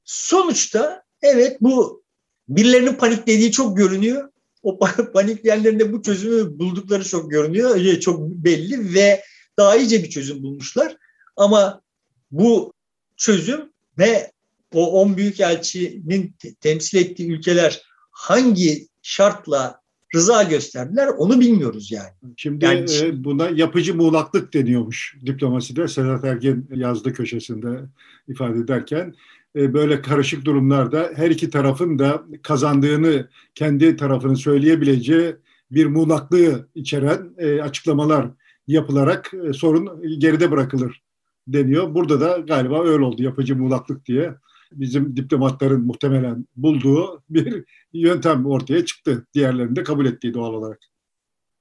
[0.05, 2.03] Sonuçta evet bu
[2.49, 4.29] birilerinin paniklediği çok görünüyor.
[4.63, 4.79] O
[5.13, 7.99] panikleyenlerin bu çözümü buldukları çok görünüyor.
[7.99, 9.23] Çok belli ve
[9.57, 10.97] daha iyice bir çözüm bulmuşlar.
[11.35, 11.81] Ama
[12.31, 12.73] bu
[13.17, 14.31] çözüm ve
[14.73, 19.81] o 10 büyükelçinin temsil ettiği ülkeler hangi şartla
[20.15, 22.33] rıza gösterdiler onu bilmiyoruz yani.
[22.37, 25.87] Şimdi yani, e, buna yapıcı muğlaklık deniyormuş diplomaside.
[25.87, 27.79] Sedat Ergen yazdı köşesinde
[28.27, 29.13] ifade ederken
[29.73, 35.35] böyle karışık durumlarda her iki tarafın da kazandığını kendi tarafını söyleyebileceği
[35.71, 38.27] bir muğlaklığı içeren e, açıklamalar
[38.67, 41.03] yapılarak e, sorun geride bırakılır
[41.47, 41.95] deniyor.
[41.95, 44.33] Burada da galiba öyle oldu yapıcı muğlaklık diye
[44.71, 49.27] bizim diplomatların muhtemelen bulduğu bir yöntem ortaya çıktı.
[49.33, 50.79] Diğerlerinin de kabul ettiği doğal olarak.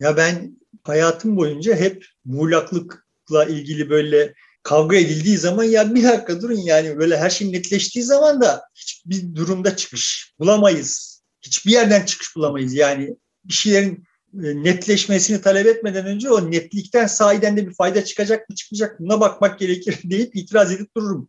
[0.01, 4.35] Ya ben hayatım boyunca hep muğlaklıkla ilgili böyle
[4.67, 9.35] kavga edildiği zaman ya bir dakika durun yani böyle her şey netleştiği zaman da hiçbir
[9.35, 11.23] durumda çıkış bulamayız.
[11.43, 12.75] Hiçbir yerden çıkış bulamayız.
[12.75, 18.51] Yani bir şeylerin e, netleşmesini talep etmeden önce o netlikten sahiden de bir fayda çıkacak
[18.51, 21.29] mı çıkmayacak buna bakmak gerekir deyip itiraz edip dururum.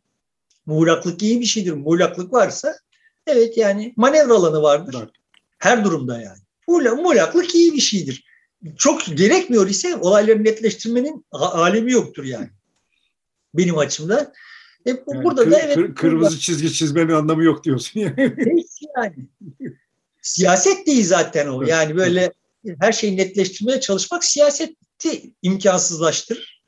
[0.65, 1.71] Muğlaklık iyi bir şeydir.
[1.71, 2.77] Muğlaklık varsa
[3.27, 4.95] evet yani manevra alanı vardır.
[4.99, 5.09] Evet.
[5.59, 6.39] Her durumda yani.
[7.01, 8.23] Muğlaklık iyi bir şeydir.
[8.77, 12.49] Çok gerekmiyor ise olayları netleştirmenin alemi yoktur yani.
[13.57, 14.33] Benim açımdan.
[14.85, 15.75] E, yani burada kır, da evet.
[15.75, 18.35] Kır, kırmızı burada, çizgi çizmenin anlamı yok diyorsun yani.
[18.97, 19.15] yani.
[20.21, 21.63] Siyaset değil zaten o.
[21.63, 22.33] Yani böyle
[22.79, 26.63] her şeyi netleştirmeye çalışmak siyaseti imkansızlaştırır.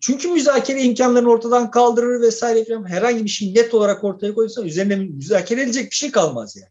[0.00, 2.88] Çünkü müzakere imkanlarını ortadan kaldırır vesaire falan.
[2.88, 6.70] Herhangi bir şey net olarak ortaya koysa üzerine müzakere edecek bir şey kalmaz yani.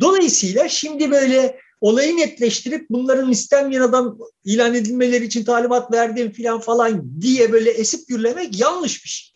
[0.00, 3.92] Dolayısıyla şimdi böyle olayı netleştirip bunların istenmeyen
[4.44, 9.34] ilan edilmeleri için talimat verdim filan falan diye böyle esip gürlemek yanlış bir şey.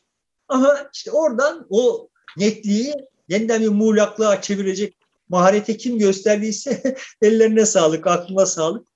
[0.48, 2.94] Ama işte oradan o netliği
[3.28, 4.96] yeniden bir muğlaklığa çevirecek
[5.28, 8.88] maharete kim gösterdiyse ellerine sağlık, aklına sağlık.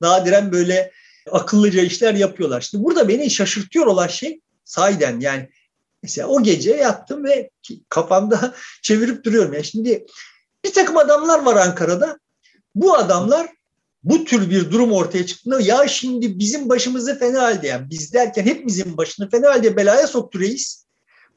[0.00, 0.92] Nadiren böyle
[1.30, 2.60] akıllıca işler yapıyorlar.
[2.60, 5.48] Şimdi burada beni şaşırtıyor olan şey sahiden yani
[6.02, 7.50] mesela o gece yattım ve
[7.88, 9.52] kafamda çevirip duruyorum.
[9.52, 10.06] Yani şimdi
[10.64, 12.18] bir takım adamlar var Ankara'da.
[12.74, 13.48] Bu adamlar
[14.04, 18.44] bu tür bir durum ortaya çıktığında ya şimdi bizim başımızı fena halde yani biz derken
[18.44, 20.84] hepimizin başını fena halde belaya soktu reis.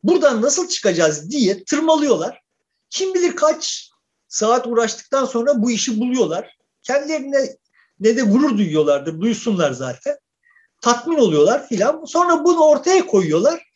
[0.03, 2.41] Buradan nasıl çıkacağız diye tırmalıyorlar.
[2.89, 3.89] Kim bilir kaç
[4.27, 6.57] saat uğraştıktan sonra bu işi buluyorlar.
[6.83, 7.57] Kendilerine
[7.99, 10.17] ne de gurur duyuyorlardır, duysunlar zaten.
[10.81, 12.05] Tatmin oluyorlar filan.
[12.05, 13.66] Sonra bunu ortaya koyuyorlar.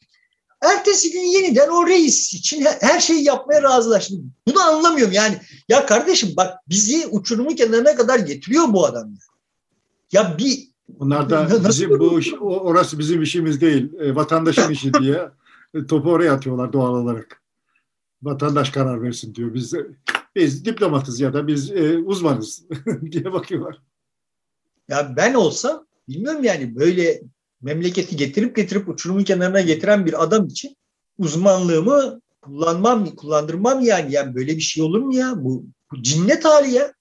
[0.62, 4.15] Ertesi gün yeniden o reis için her şeyi yapmaya razılaştı.
[4.47, 5.38] Bunu anlamıyorum yani.
[5.69, 9.13] Ya kardeşim bak bizi uçurumun kenarına kadar getiriyor bu adam.
[10.12, 13.93] Ya bir Onlar da bizim bu iş, orası bizim işimiz değil.
[14.00, 15.30] E, vatandaşın işi diye
[15.74, 17.41] e, topu oraya atıyorlar doğal olarak.
[18.24, 19.54] Vatandaş karar versin diyor.
[19.54, 19.74] Biz
[20.36, 22.63] biz diplomatız ya da biz e, uzmanız
[23.12, 23.82] diye bakıyorlar.
[24.88, 27.21] Ya ben olsam bilmiyorum yani böyle
[27.62, 30.76] memleketi getirip getirip uçurumun kenarına getiren bir adam için
[31.17, 34.13] uzmanlığımı kullanmam, kullandırmam yani.
[34.13, 35.34] Yani böyle bir şey olur mu ya?
[35.38, 36.93] Bu, bu cinnet hali ya.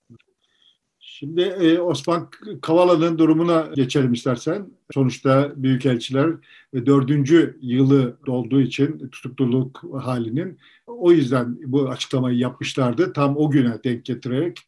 [1.21, 2.31] Şimdi e, Osman
[2.63, 4.67] Kavala'nın durumuna geçelim istersen.
[4.95, 6.31] Sonuçta büyükelçiler
[6.73, 13.13] e, dördüncü yılı dolduğu için tutukluluk halinin o yüzden bu açıklamayı yapmışlardı.
[13.13, 14.59] Tam o güne denk getirerek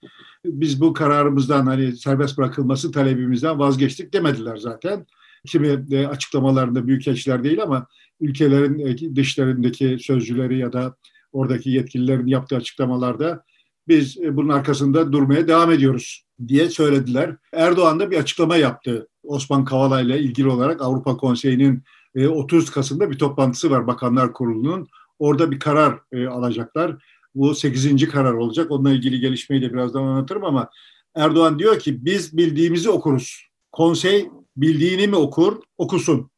[0.45, 5.07] biz bu kararımızdan hani serbest bırakılması talebimizden vazgeçtik demediler zaten.
[5.47, 7.87] Kimi e, açıklamalarında büyükelçiler değil ama
[8.21, 10.97] ülkelerin e, dışlarındaki sözcüleri ya da
[11.33, 13.45] oradaki yetkililerin yaptığı açıklamalarda
[13.89, 17.37] biz e, bunun arkasında durmaya devam ediyoruz diye söylediler.
[17.53, 21.83] Erdoğan da bir açıklama yaptı Osman Kavala ile ilgili olarak Avrupa Konseyi'nin
[22.29, 24.89] 30 Kasım'da bir toplantısı var Bakanlar Kurulu'nun.
[25.19, 25.99] Orada bir karar
[26.31, 27.05] alacaklar.
[27.35, 28.09] Bu 8.
[28.09, 28.71] karar olacak.
[28.71, 30.71] Onunla ilgili gelişmeyi de birazdan anlatırım ama
[31.15, 33.47] Erdoğan diyor ki biz bildiğimizi okuruz.
[33.73, 36.31] Konsey bildiğini mi okur, okusun.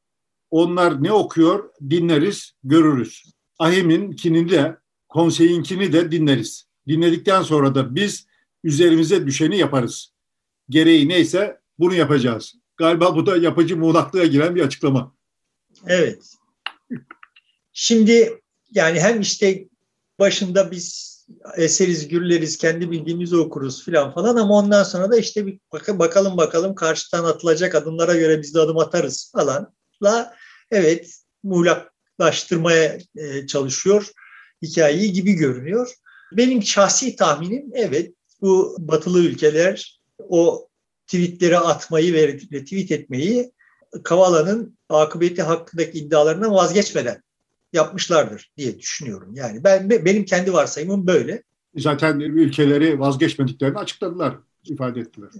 [0.50, 3.24] Onlar ne okuyor dinleriz, görürüz.
[3.58, 4.76] Ahim'inkini de,
[5.08, 6.66] konseyinkini de dinleriz.
[6.88, 8.26] Dinledikten sonra da biz
[8.64, 10.12] üzerimize düşeni yaparız.
[10.68, 12.54] Gereği neyse bunu yapacağız.
[12.76, 15.14] Galiba bu da yapıcı muğlaklığa giren bir açıklama.
[15.86, 16.34] Evet.
[17.72, 19.68] Şimdi yani hem işte
[20.18, 21.13] başında biz
[21.56, 25.58] eseriz, gürleriz, kendi bildiğimizi okuruz filan falan ama ondan sonra da işte bir
[25.98, 30.34] bakalım bakalım karşıdan atılacak adımlara göre biz de adım atarız falanla
[30.70, 34.10] evet muğlaklaştırmaya e, çalışıyor
[34.62, 35.94] hikayeyi gibi görünüyor.
[36.32, 40.68] Benim şahsi tahminim evet bu batılı ülkeler o
[41.06, 43.52] tweetleri atmayı ve tweet etmeyi
[44.04, 47.22] Kavala'nın akıbeti hakkındaki iddialarından vazgeçmeden
[47.74, 49.34] yapmışlardır diye düşünüyorum.
[49.34, 51.42] Yani ben benim kendi varsayımım böyle.
[51.76, 55.30] Zaten ülkeleri vazgeçmediklerini açıkladılar, ifade ettiler.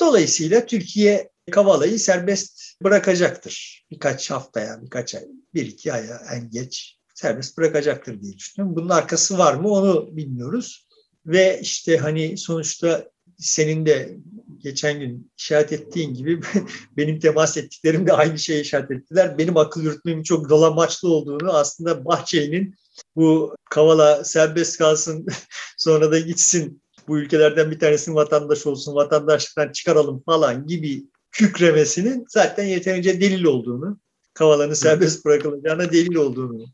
[0.00, 3.86] Dolayısıyla Türkiye Kavala'yı serbest bırakacaktır.
[3.90, 5.24] Birkaç haftaya, birkaç ay,
[5.54, 8.76] bir iki aya en geç serbest bırakacaktır diye düşünüyorum.
[8.76, 10.86] Bunun arkası var mı onu bilmiyoruz.
[11.26, 14.16] Ve işte hani sonuçta senin de
[14.58, 16.40] geçen gün işaret ettiğin gibi
[16.96, 19.38] benim temas ettiklerim de aynı şeyi işaret ettiler.
[19.38, 22.74] Benim akıl yürütmemin çok dolamaçlı olduğunu aslında Bahçeli'nin
[23.16, 25.26] bu Kavala serbest kalsın
[25.76, 32.64] sonra da gitsin bu ülkelerden bir tanesinin vatandaş olsun, vatandaşlıktan çıkaralım falan gibi kükremesinin zaten
[32.64, 34.00] yeterince delil olduğunu,
[34.34, 36.64] Kavala'nın serbest bırakılacağına delil olduğunu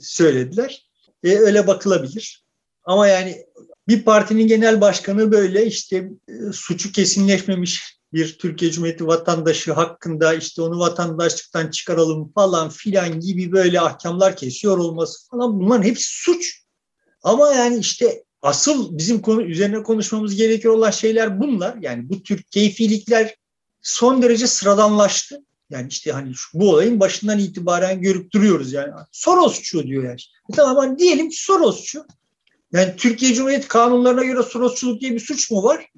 [0.00, 0.86] söylediler.
[1.24, 2.44] E, öyle bakılabilir.
[2.84, 3.46] Ama yani
[3.88, 10.62] bir partinin genel başkanı böyle işte e, suçu kesinleşmemiş bir Türkiye Cumhuriyeti vatandaşı hakkında işte
[10.62, 16.62] onu vatandaşlıktan çıkaralım falan filan gibi böyle ahkamlar kesiyor olması falan bunların hepsi suç.
[17.22, 21.76] Ama yani işte asıl bizim konu üzerine konuşmamız gerekiyor olan şeyler bunlar.
[21.80, 23.36] Yani bu tür keyfilikler
[23.82, 25.44] son derece sıradanlaştı.
[25.70, 28.92] Yani işte hani şu, bu olayın başından itibaren görüp duruyoruz yani.
[29.12, 30.20] Sorosçu diyor yani.
[30.52, 32.04] E tamam hani diyelim ki Sorosçu.
[32.72, 35.92] Yani Türkiye Cumhuriyeti kanunlarına göre Sorosçuluk diye bir suç mu var?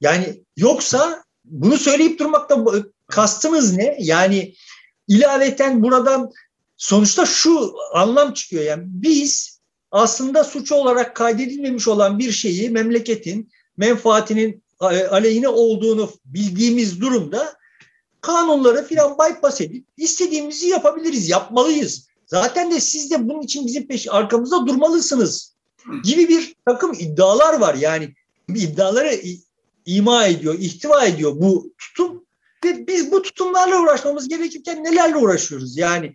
[0.00, 2.64] Yani yoksa bunu söyleyip durmakta
[3.06, 3.96] kastımız ne?
[4.00, 4.54] Yani
[5.08, 6.30] ilaveten buradan
[6.76, 8.64] sonuçta şu anlam çıkıyor.
[8.64, 14.62] Yani biz aslında suç olarak kaydedilmemiş olan bir şeyi memleketin menfaatinin
[15.10, 17.54] aleyhine olduğunu bildiğimiz durumda
[18.20, 22.06] kanunları filan bypass edip istediğimizi yapabiliriz, yapmalıyız.
[22.26, 25.54] Zaten de siz de bunun için bizim peş arkamızda durmalısınız
[26.04, 27.74] gibi bir takım iddialar var.
[27.74, 28.14] Yani
[28.48, 29.20] iddiaları
[29.86, 32.24] ima ediyor, ihtiva ediyor bu tutum
[32.64, 35.78] ve biz bu tutumlarla uğraşmamız gerekirken nelerle uğraşıyoruz?
[35.78, 36.14] Yani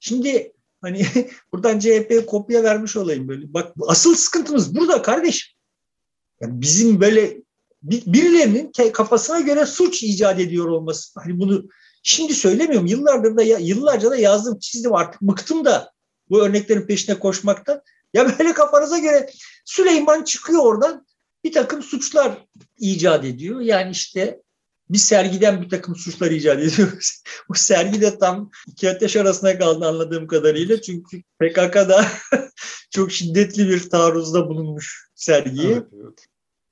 [0.00, 1.06] şimdi hani
[1.52, 3.54] buradan CHP'ye kopya vermiş olayım böyle.
[3.54, 5.56] Bak asıl sıkıntımız burada kardeşim.
[6.40, 7.36] Yani bizim böyle
[7.82, 11.20] birilerinin kafasına göre suç icat ediyor olması.
[11.20, 11.68] Hani bunu
[12.02, 12.86] şimdi söylemiyorum.
[12.86, 15.92] Yıllardır da yıllarca da yazdım, çizdim artık bıktım da
[16.30, 17.82] bu örneklerin peşine koşmaktan.
[18.16, 19.30] Ya böyle kafanıza göre
[19.64, 21.06] Süleyman çıkıyor oradan
[21.44, 22.46] bir takım suçlar
[22.78, 23.60] icat ediyor.
[23.60, 24.40] Yani işte
[24.90, 26.98] bir sergiden bir takım suçlar icat ediyor.
[27.50, 30.80] o sergi de tam iki ateş arasına kaldı anladığım kadarıyla.
[30.80, 32.06] Çünkü PKK'da
[32.90, 35.72] çok şiddetli bir taarruzda bulunmuş sergiye.
[35.72, 36.26] Evet, evet.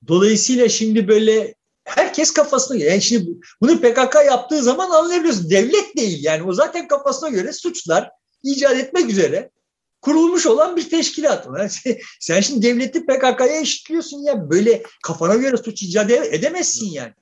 [0.09, 1.55] Dolayısıyla şimdi böyle
[1.85, 2.91] herkes kafasına göre.
[2.91, 3.31] Yani şimdi
[3.61, 5.51] bunu PKK yaptığı zaman anlayabiliyorsun.
[5.51, 8.11] Devlet değil yani o zaten kafasına göre suçlar
[8.43, 9.51] icat etmek üzere
[10.05, 11.49] kurulmuş olan bir teşkilat.
[12.21, 17.13] Sen şimdi devleti PKK'ya eşitliyorsun ya böyle kafana göre suç icat edemezsin yani.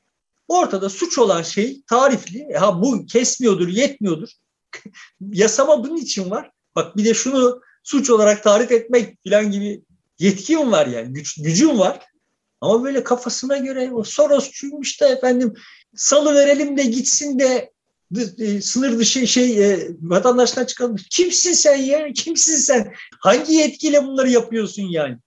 [0.48, 2.46] Ortada suç olan şey tarifli.
[2.54, 4.28] E ha bu kesmiyordur, yetmiyordur.
[5.20, 6.50] Yasama bunun için var.
[6.74, 9.82] Bak bir de şunu suç olarak tarif etmek falan gibi
[10.18, 11.12] yetkim var yani.
[11.12, 12.00] Güç, gücüm var.
[12.60, 15.54] Ama böyle kafasına göre o Sorosçuymuş da efendim
[15.96, 17.72] salı verelim de gitsin de
[18.60, 20.96] sınır dışı şey e, vatandaştan çıkalım.
[21.10, 22.12] Kimsin sen ya?
[22.12, 22.92] Kimsin sen?
[23.20, 25.18] Hangi yetkiyle bunları yapıyorsun yani?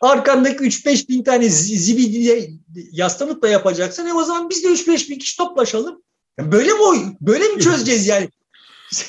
[0.00, 2.58] Arkandaki 3-5 bin tane zibidi
[2.92, 4.06] yastamıkla yapacaksın.
[4.06, 6.02] E o zaman biz de 3-5 bin kişi toplaşalım.
[6.38, 8.28] Böyle mi böyle mi çözeceğiz yani?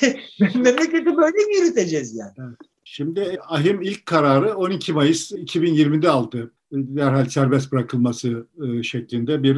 [0.54, 2.54] Memleketi böyle mi yürüteceğiz yani?
[2.84, 6.52] Şimdi ahim ilk kararı 12 Mayıs 2020'de aldı.
[6.72, 9.56] Derhal serbest bırakılması e, şeklinde bir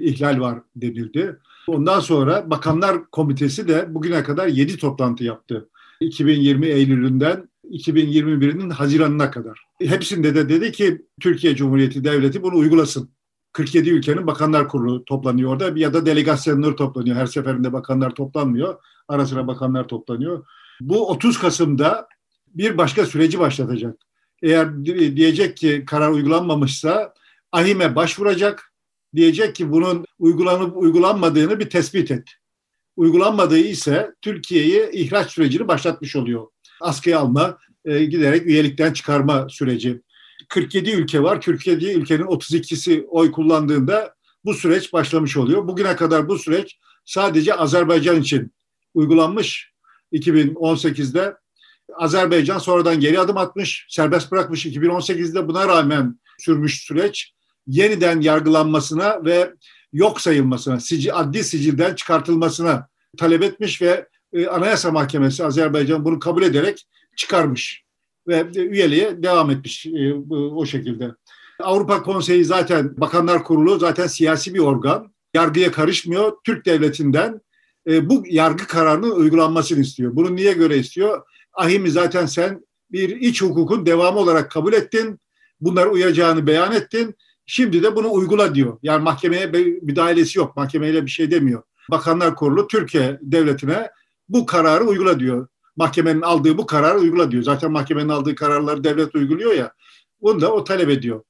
[0.00, 1.36] ihlal var denildi.
[1.66, 5.68] Ondan sonra Bakanlar Komitesi de bugüne kadar 7 toplantı yaptı.
[6.00, 9.64] 2020 Eylül'ünden 2021'in Haziran'ına kadar.
[9.78, 13.10] Hepsinde de dedi ki Türkiye Cumhuriyeti Devleti bunu uygulasın.
[13.52, 17.16] 47 ülkenin bakanlar kurulu toplanıyor orada ya da delegasyonları toplanıyor.
[17.16, 18.76] Her seferinde bakanlar toplanmıyor.
[19.08, 20.44] Ara sıra bakanlar toplanıyor.
[20.80, 22.08] Bu 30 Kasım'da
[22.54, 23.96] bir başka süreci başlatacak.
[24.42, 27.14] Eğer diyecek ki karar uygulanmamışsa
[27.52, 28.71] AHİM'e başvuracak.
[29.16, 32.30] Diyecek ki bunun uygulanıp uygulanmadığını bir tespit et.
[32.96, 36.46] Uygulanmadığı ise Türkiye'yi ihraç sürecini başlatmış oluyor.
[36.80, 40.00] Askıya alma, e, giderek üyelikten çıkarma süreci.
[40.48, 41.40] 47 ülke var.
[41.40, 45.68] 47 ülkenin 32'si oy kullandığında bu süreç başlamış oluyor.
[45.68, 48.52] Bugüne kadar bu süreç sadece Azerbaycan için
[48.94, 49.72] uygulanmış
[50.12, 51.34] 2018'de.
[51.94, 57.32] Azerbaycan sonradan geri adım atmış, serbest bırakmış 2018'de buna rağmen sürmüş süreç
[57.66, 59.52] yeniden yargılanmasına ve
[59.92, 66.42] yok sayılmasına, sici, adli sicilden çıkartılmasına talep etmiş ve e, Anayasa Mahkemesi Azerbaycan bunu kabul
[66.42, 67.84] ederek çıkarmış
[68.28, 71.10] ve üyeliğe devam etmiş e, o şekilde.
[71.60, 75.12] Avrupa Konseyi zaten Bakanlar Kurulu zaten siyasi bir organ.
[75.34, 76.32] Yargıya karışmıyor.
[76.44, 77.40] Türk devletinden
[77.86, 80.16] e, bu yargı kararının uygulanmasını istiyor.
[80.16, 81.22] Bunu niye göre istiyor?
[81.52, 85.20] Ahim'i zaten sen bir iç hukukun devamı olarak kabul ettin.
[85.60, 87.14] Bunlar uyacağını beyan ettin.
[87.46, 88.78] Şimdi de bunu uygula diyor.
[88.82, 89.46] Yani mahkemeye
[89.82, 90.56] müdahalesi yok.
[90.56, 91.62] Mahkemeyle bir şey demiyor.
[91.90, 93.90] Bakanlar Kurulu Türkiye devletine
[94.28, 95.48] bu kararı uygula diyor.
[95.76, 97.42] Mahkemenin aldığı bu kararı uygula diyor.
[97.42, 99.72] Zaten mahkemenin aldığı kararları devlet uyguluyor ya.
[100.20, 101.22] Onu da o talep ediyor.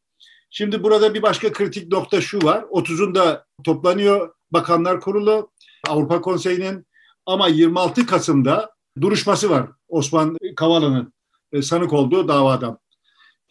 [0.51, 2.63] Şimdi burada bir başka kritik nokta şu var.
[2.63, 5.51] 30'unda toplanıyor Bakanlar Kurulu
[5.89, 6.87] Avrupa Konseyi'nin
[7.27, 8.71] ama 26 Kasım'da
[9.01, 11.13] duruşması var Osman Kavala'nın
[11.53, 12.79] e, sanık olduğu davada.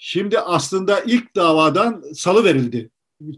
[0.04, 2.90] Şimdi aslında ilk davadan salı verildi.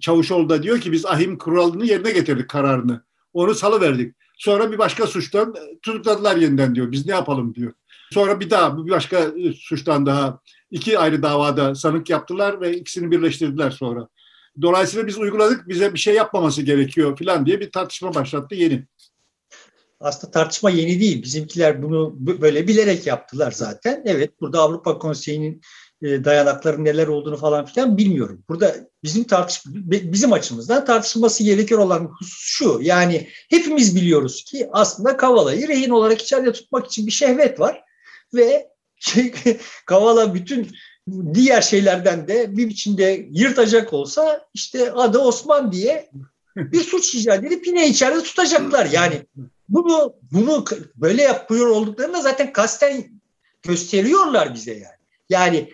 [0.02, 3.04] Çavuşoğlu da diyor ki biz ahim kuralını yerine getirdik kararını.
[3.34, 4.16] Onu salı verdik.
[4.38, 6.92] Sonra bir başka suçtan tutukladılar yeniden diyor.
[6.92, 7.74] Biz ne yapalım diyor.
[8.12, 10.40] Sonra bir daha bir başka suçtan daha
[10.72, 14.08] iki ayrı davada sanık yaptılar ve ikisini birleştirdiler sonra.
[14.62, 18.86] Dolayısıyla biz uyguladık bize bir şey yapmaması gerekiyor falan diye bir tartışma başlattı yeni.
[20.00, 21.24] Aslında tartışma yeni değil.
[21.24, 24.04] Bizimkiler bunu böyle bilerek yaptılar zaten.
[24.06, 25.62] Evet burada Avrupa Konseyi'nin
[26.04, 28.44] e, dayanakların neler olduğunu falan filan bilmiyorum.
[28.50, 32.80] Burada bizim tartış bizim açımızdan tartışılması gerekir olan husus şu.
[32.82, 37.82] Yani hepimiz biliyoruz ki aslında Kavala'yı rehin olarak içeride tutmak için bir şehvet var
[38.34, 38.68] ve
[39.00, 39.34] şey,
[39.86, 40.68] Kavala bütün
[41.34, 46.10] diğer şeylerden de bir biçimde yırtacak olsa işte adı Osman diye
[46.56, 48.86] bir suç icat edip yine içeride tutacaklar.
[48.86, 49.22] Yani
[49.70, 53.22] bunu bunu böyle yapıyor olduklarında zaten kasten
[53.64, 55.04] gösteriyorlar bize yani.
[55.30, 55.70] Yani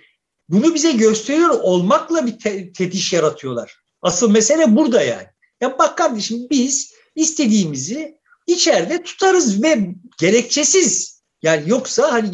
[0.50, 3.80] bunu bize gösteriyor olmakla bir te- tetiş yaratıyorlar.
[4.02, 5.28] Asıl mesele burada yani.
[5.62, 11.20] Ya bak kardeşim biz istediğimizi içeride tutarız ve gerekçesiz.
[11.42, 12.32] Yani yoksa hani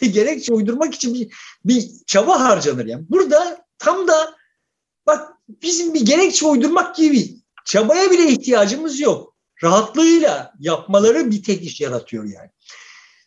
[0.12, 1.28] gerekçe uydurmak için bir,
[1.64, 3.04] bir çaba harcanır yani.
[3.08, 4.34] Burada tam da
[5.06, 9.34] bak bizim bir gerekçe uydurmak gibi çabaya bile ihtiyacımız yok.
[9.62, 12.50] Rahatlığıyla yapmaları bir tek iş yaratıyor yani.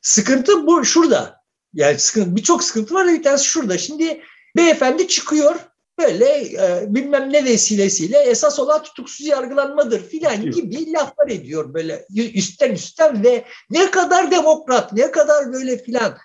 [0.02, 1.37] Sıkıntı bu şurada.
[1.74, 3.78] Yani sıkıntı birçok sıkıntı var bir tanesi şurada.
[3.78, 4.22] Şimdi
[4.56, 5.56] beyefendi çıkıyor
[6.00, 12.72] böyle e, bilmem ne vesilesiyle esas olan tutuksuz yargılanmadır filan gibi laflar ediyor böyle üstten
[12.72, 16.18] üstten ve ne kadar demokrat ne kadar böyle filan.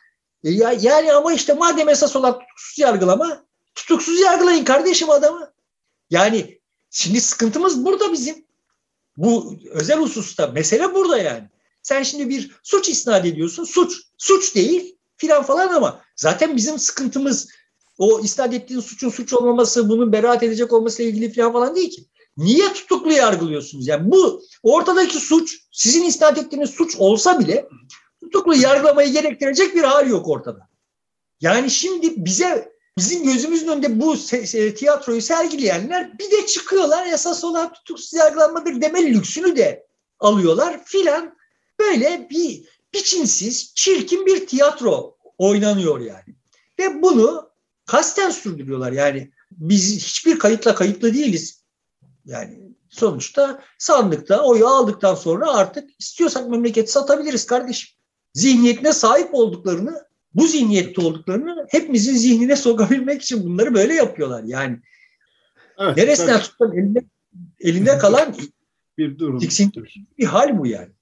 [0.44, 5.52] E, ya, yani ama işte madem esas olan tutuksuz yargılama tutuksuz yargılayın kardeşim adamı.
[6.10, 8.44] Yani şimdi sıkıntımız burada bizim.
[9.16, 11.48] Bu özel hususta mesele burada yani.
[11.82, 13.64] Sen şimdi bir suç isnat ediyorsun.
[13.64, 17.48] Suç, suç değil filan falan ama zaten bizim sıkıntımız
[17.98, 22.04] o isnat ettiğin suçun suç olmaması, bunun beraat edecek olmasıyla ilgili falan falan değil ki.
[22.36, 23.88] Niye tutuklu yargılıyorsunuz?
[23.88, 27.68] Yani bu ortadaki suç sizin isnat ettiğiniz suç olsa bile
[28.20, 30.68] tutuklu yargılamayı gerektirecek bir hal yok ortada.
[31.40, 34.16] Yani şimdi bize bizim gözümüzün önünde bu
[34.76, 39.86] tiyatroyu sergileyenler bir de çıkıyorlar esas olan tutuksuz yargılanmadır deme lüksünü de
[40.20, 41.36] alıyorlar filan.
[41.80, 42.64] Böyle bir
[42.94, 45.11] biçimsiz, çirkin bir tiyatro
[45.42, 46.36] oynanıyor yani.
[46.78, 47.50] Ve bunu
[47.86, 48.92] kasten sürdürüyorlar.
[48.92, 51.62] Yani biz hiçbir kayıtla kayıtlı değiliz.
[52.24, 57.88] Yani sonuçta sandıkta oyu aldıktan sonra artık istiyorsak memleketi satabiliriz kardeşim.
[58.34, 64.42] Zihniyetine sahip olduklarını, bu zihniyette olduklarını hepimizin zihnine sokabilmek için bunları böyle yapıyorlar.
[64.46, 64.78] Yani
[65.78, 66.42] evet, neresinden evet.
[66.42, 67.04] tutsan elinde,
[67.60, 68.34] elinde kalan
[68.98, 69.40] bir durum.
[70.18, 70.92] bir hal bu yani.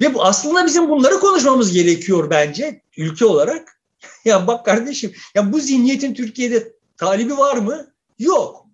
[0.00, 3.80] Ve bu aslında bizim bunları konuşmamız gerekiyor bence ülke olarak.
[4.24, 7.86] ya bak kardeşim ya bu zihniyetin Türkiye'de talibi var mı?
[8.18, 8.66] Yok.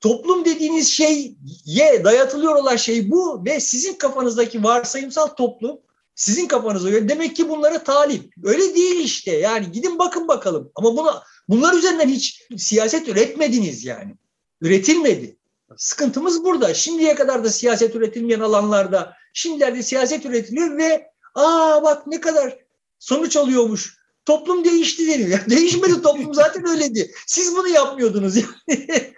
[0.00, 5.78] Toplum dediğiniz şey ye dayatılıyor olan şey bu ve sizin kafanızdaki varsayımsal toplum
[6.16, 8.34] sizin kafanıza göre demek ki bunlara talip.
[8.44, 9.36] Öyle değil işte.
[9.36, 10.70] Yani gidin bakın bakalım.
[10.74, 14.14] Ama buna bunlar üzerinden hiç siyaset üretmediniz yani.
[14.60, 15.36] Üretilmedi.
[15.76, 16.74] Sıkıntımız burada.
[16.74, 22.58] Şimdiye kadar da siyaset üretilmeyen alanlarda şimdilerde siyaset üretiliyor ve aa bak ne kadar
[22.98, 25.38] sonuç alıyormuş toplum değişti deniyor.
[25.50, 27.10] değişmedi toplum zaten öyleydi.
[27.26, 28.88] Siz bunu yapmıyordunuz yani.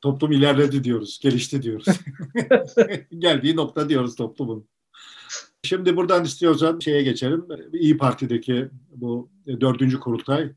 [0.00, 1.86] Toplum ilerledi diyoruz, gelişti diyoruz.
[3.18, 4.68] Geldiği nokta diyoruz toplumun.
[5.62, 7.46] Şimdi buradan istiyorsan şeye geçelim.
[7.72, 9.30] İyi Parti'deki bu
[9.60, 10.52] dördüncü kurultay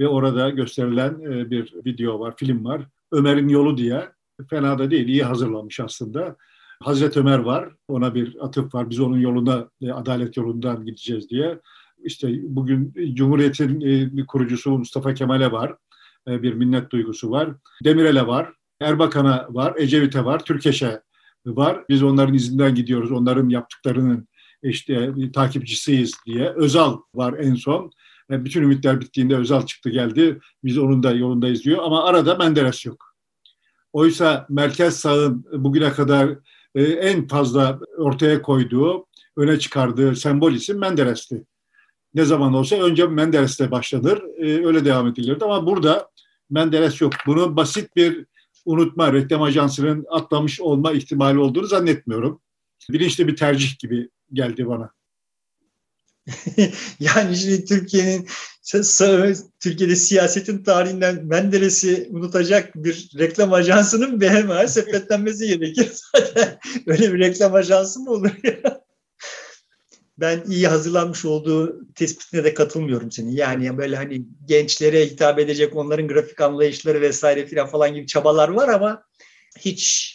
[0.00, 2.82] ve orada gösterilen e, bir video var, film var.
[3.12, 4.08] Ömer'in Yolu diye.
[4.50, 6.36] Fena da değil, iyi hazırlanmış aslında.
[6.84, 8.90] Hazreti Ömer var, ona bir atıf var.
[8.90, 11.58] Biz onun yolunda, e, adalet yolundan gideceğiz diye
[12.04, 15.74] işte bugün Cumhuriyet'in e, bir kurucusu Mustafa Kemal'e var.
[16.28, 17.48] E, bir minnet duygusu var.
[17.84, 18.52] Demirel'e var.
[18.80, 19.74] Erbakan'a var.
[19.76, 20.44] Ecevit'e var.
[20.44, 21.02] Türkeş'e
[21.46, 21.84] var.
[21.88, 23.12] Biz onların izinden gidiyoruz.
[23.12, 24.28] Onların yaptıklarının
[24.62, 26.48] işte takipçisiyiz diye.
[26.48, 27.90] Özal var en son.
[28.30, 30.38] Bütün ümitler bittiğinde Özal çıktı geldi.
[30.64, 31.78] Biz onun da yolundayız diyor.
[31.82, 33.14] Ama arada Menderes yok.
[33.92, 36.38] Oysa merkez sağın bugüne kadar
[36.74, 39.06] en fazla ortaya koyduğu,
[39.36, 41.44] öne çıkardığı sembol isim Menderes'ti
[42.14, 44.22] ne zaman olsa önce Menderes'te başlanır.
[44.38, 46.10] E, öyle devam edilirdi ama burada
[46.50, 47.12] Menderes yok.
[47.26, 48.26] Bunu basit bir
[48.64, 52.40] unutma, reklam ajansının atlamış olma ihtimali olduğunu zannetmiyorum.
[52.90, 54.90] Bilinçli bir tercih gibi geldi bana.
[57.00, 58.28] yani şimdi Türkiye'nin
[59.60, 66.58] Türkiye'de siyasetin tarihinden Menderes'i unutacak bir reklam ajansının BHM'ye sepetlenmesi gerekir zaten.
[66.86, 68.84] Öyle bir reklam ajansı mı olur ya?
[70.18, 73.30] ben iyi hazırlanmış olduğu tespitine de katılmıyorum senin.
[73.30, 78.68] Yani böyle hani gençlere hitap edecek onların grafik anlayışları vesaire filan falan gibi çabalar var
[78.68, 79.04] ama
[79.58, 80.14] hiç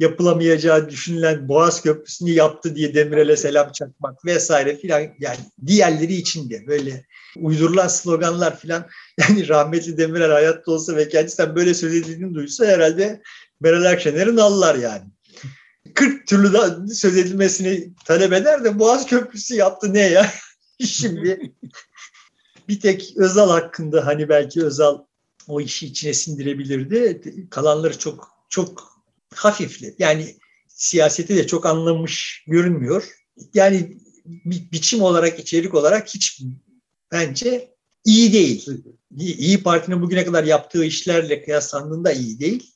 [0.00, 6.66] yapılamayacağı düşünülen Boğaz Köprüsü'nü yaptı diye Demirel'e selam çakmak vesaire filan yani diğerleri için de
[6.66, 7.06] böyle
[7.36, 8.86] uydurulan sloganlar filan
[9.18, 13.22] yani rahmetli Demirel hayatta olsa ve kendisinden böyle söz edildiğini duysa herhalde
[13.60, 15.04] Meral Akşener'in allar yani.
[15.94, 20.32] 40 türlü da söz edilmesini talep eder de Boğaz Köprüsü yaptı ne ya?
[20.86, 21.52] Şimdi
[22.68, 24.98] bir tek Özal hakkında hani belki Özal
[25.48, 27.22] o işi içine sindirebilirdi.
[27.50, 28.97] Kalanları çok çok
[29.38, 29.94] hafifli.
[29.98, 30.36] Yani
[30.68, 33.04] siyaseti de çok anlamış görünmüyor.
[33.54, 36.42] Yani bi biçim olarak, içerik olarak hiç
[37.12, 37.74] bence
[38.04, 38.66] iyi değil.
[39.16, 42.74] İyi Parti'nin bugüne kadar yaptığı işlerle kıyaslandığında iyi değil.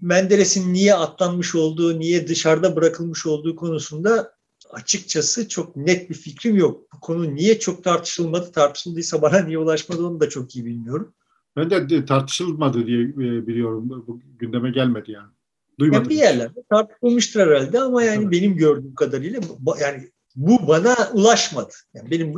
[0.00, 4.32] Menderes'in niye atlanmış olduğu, niye dışarıda bırakılmış olduğu konusunda
[4.70, 6.92] açıkçası çok net bir fikrim yok.
[6.94, 11.14] Bu konu niye çok tartışılmadı, tartışıldıysa bana niye ulaşmadı onu da çok iyi bilmiyorum.
[11.56, 14.04] Ben de tartışılmadı diye e, biliyorum.
[14.06, 15.35] Bu gündeme gelmedi yani.
[15.78, 16.02] Duymadım.
[16.02, 18.32] Yani bir yerlerde tartışılmıştır herhalde ama yani evet.
[18.32, 19.40] benim gördüğüm kadarıyla
[19.80, 21.72] yani bu bana ulaşmadı.
[21.94, 22.34] Yani benim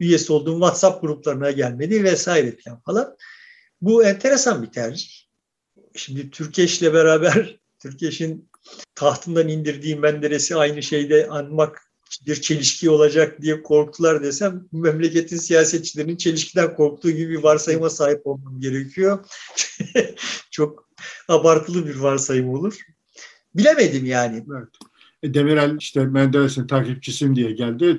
[0.00, 3.16] üyesi olduğum WhatsApp gruplarına gelmedi vesaire falan.
[3.80, 5.10] Bu enteresan bir tercih
[5.94, 8.50] şimdi Türkeş'le beraber Türkeş'in
[8.94, 11.82] tahtından indirdiği Menderes'i aynı şeyde anmak
[12.26, 18.60] bir çelişki olacak diye korktular desem memleketin siyasetçilerinin çelişkiden korktuğu gibi bir varsayıma sahip olmam
[18.60, 19.26] gerekiyor.
[20.50, 20.89] Çok
[21.28, 22.78] abartılı bir varsayım olur.
[23.54, 24.44] Bilemedim yani.
[24.56, 24.68] Evet.
[25.22, 27.98] E, Demirel işte Menderes'in takipçisim diye geldi.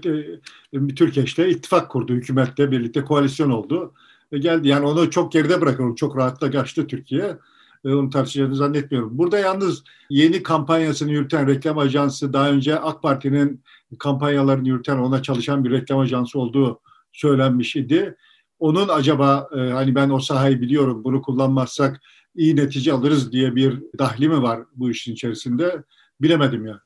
[0.73, 2.13] E, Türkeş'le ittifak kurdu.
[2.13, 3.93] Hükümetle birlikte koalisyon oldu.
[4.31, 4.67] E, geldi.
[4.67, 5.95] Yani onu çok geride bırakalım.
[5.95, 7.37] Çok rahatla kaçtı Türkiye.
[7.85, 9.17] Onu tartışacağını zannetmiyorum.
[9.17, 13.63] Burada yalnız yeni kampanyasını yürüten reklam ajansı daha önce AK Parti'nin
[13.99, 16.79] kampanyalarını yürüten ona çalışan bir reklam ajansı olduğu
[17.13, 18.15] söylenmiş idi.
[18.59, 22.01] Onun acaba hani ben o sahayı biliyorum bunu kullanmazsak
[22.35, 25.83] iyi netice alırız diye bir dahli mi var bu işin içerisinde?
[26.21, 26.79] Bilemedim ya.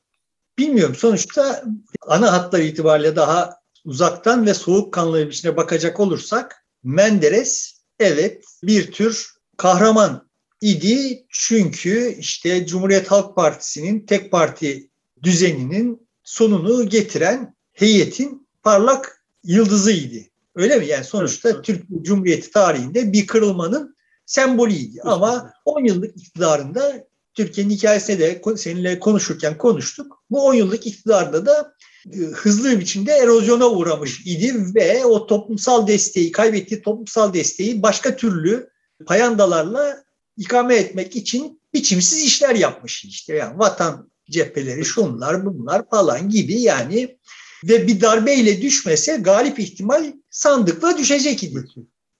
[0.58, 0.94] Bilmiyorum.
[0.94, 1.64] Sonuçta
[2.06, 3.50] ana hatlar itibariyle daha
[3.84, 10.28] uzaktan ve soğukkanlı bir biçimde bakacak olursak Menderes evet bir tür kahraman
[10.60, 11.26] idi.
[11.28, 14.90] Çünkü işte Cumhuriyet Halk Partisi'nin tek parti
[15.22, 20.24] düzeninin sonunu getiren heyetin parlak yıldızıydı.
[20.54, 20.86] Öyle mi?
[20.86, 23.95] Yani sonuçta evet, Türk Cumhuriyeti tarihinde bir kırılmanın
[24.26, 25.00] sembolüydü.
[25.02, 30.22] Ama 10 yıllık iktidarında Türkiye'nin hikayesine de seninle konuşurken konuştuk.
[30.30, 31.74] Bu 10 yıllık iktidarda da
[32.12, 38.16] e, hızlı bir biçimde erozyona uğramış idi ve o toplumsal desteği, kaybettiği toplumsal desteği başka
[38.16, 38.70] türlü
[39.06, 40.04] payandalarla
[40.36, 43.36] ikame etmek için biçimsiz işler yapmış işte.
[43.36, 47.18] Yani vatan cepheleri şunlar bunlar falan gibi yani
[47.64, 51.64] ve bir darbeyle düşmese galip ihtimal sandıkla düşecek idi.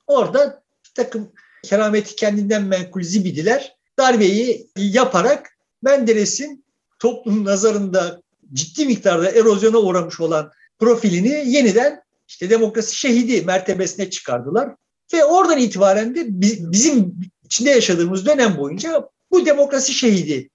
[0.06, 1.32] Orada bir takım
[1.66, 6.64] kerameti kendinden menkul zibidiler darbeyi yaparak Menderes'in
[6.98, 14.74] toplum nazarında ciddi miktarda erozyona uğramış olan profilini yeniden işte demokrasi şehidi mertebesine çıkardılar.
[15.14, 16.24] Ve oradan itibaren de
[16.72, 17.14] bizim
[17.44, 20.50] içinde yaşadığımız dönem boyunca bu demokrasi şehidi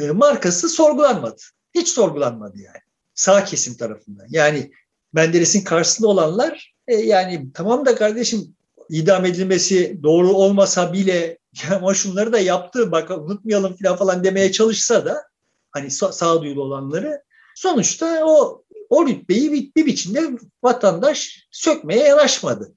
[0.00, 1.42] e, markası sorgulanmadı.
[1.74, 2.78] Hiç sorgulanmadı yani.
[3.14, 4.26] Sağ kesim tarafından.
[4.30, 4.70] Yani
[5.12, 8.55] Menderes'in karşısında olanlar e, yani tamam da kardeşim
[8.90, 11.38] idam edilmesi doğru olmasa bile
[11.70, 15.22] ama şunları da yaptı bak unutmayalım falan falan demeye çalışsa da
[15.70, 17.22] hani sağduyulu olanları
[17.54, 22.74] sonuçta o o rütbeyi bir, bir biçimde vatandaş sökmeye yanaşmadı.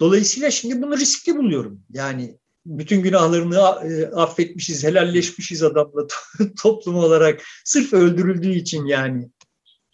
[0.00, 1.80] Dolayısıyla şimdi bunu riskli buluyorum.
[1.90, 6.06] Yani bütün günahlarını e, affetmişiz, helalleşmişiz adamla
[6.62, 7.42] toplum olarak.
[7.64, 9.30] Sırf öldürüldüğü için yani.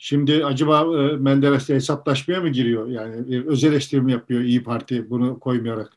[0.05, 2.89] Şimdi acaba e, Menderes'le hesaplaşmaya mı giriyor?
[2.89, 5.93] Yani bir öz eleştirim yapıyor İyi Parti bunu koymayarak.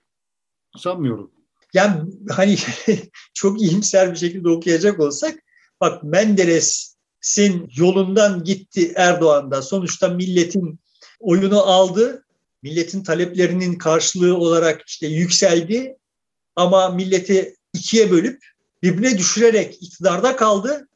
[0.77, 1.31] Sanmıyorum.
[1.73, 2.57] Yani hani
[3.33, 5.35] çok iyimser bir şekilde okuyacak olsak
[5.81, 9.61] bak Menderes'in yolundan gitti Erdoğan'da.
[9.61, 10.79] Sonuçta milletin
[11.19, 12.25] oyunu aldı.
[12.63, 15.97] Milletin taleplerinin karşılığı olarak işte yükseldi
[16.55, 18.45] ama milleti ikiye bölüp
[18.83, 20.87] birbirine düşürerek iktidarda kaldı.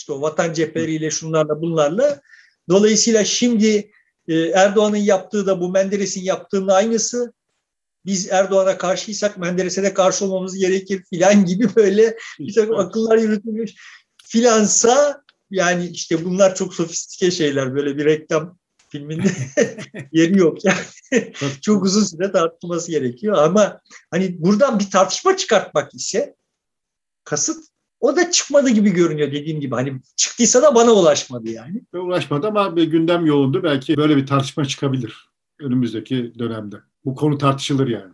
[0.00, 2.20] İşte o vatan cepheleriyle şunlarla bunlarla.
[2.68, 3.90] Dolayısıyla şimdi
[4.28, 7.32] e, Erdoğan'ın yaptığı da bu Menderes'in yaptığının aynısı.
[8.06, 13.74] Biz Erdoğan'a karşıysak Menderes'e de karşı olmamız gerekir filan gibi böyle bir takım akıllar yürütülmüş.
[14.24, 19.28] Filansa yani işte bunlar çok sofistike şeyler böyle bir reklam filminde
[20.12, 21.32] yeri yok yani.
[21.60, 23.80] Çok uzun süre tartışılması gerekiyor ama
[24.10, 26.34] hani buradan bir tartışma çıkartmak ise
[27.24, 27.69] kasıt
[28.00, 29.74] o da çıkmadı gibi görünüyor dediğim gibi.
[29.74, 31.82] Hani çıktıysa da bana ulaşmadı yani.
[31.94, 33.62] Ulaşmadı ama bir gündem yoğundu.
[33.62, 35.30] Belki böyle bir tartışma çıkabilir
[35.60, 36.76] önümüzdeki dönemde.
[37.04, 38.12] Bu konu tartışılır yani.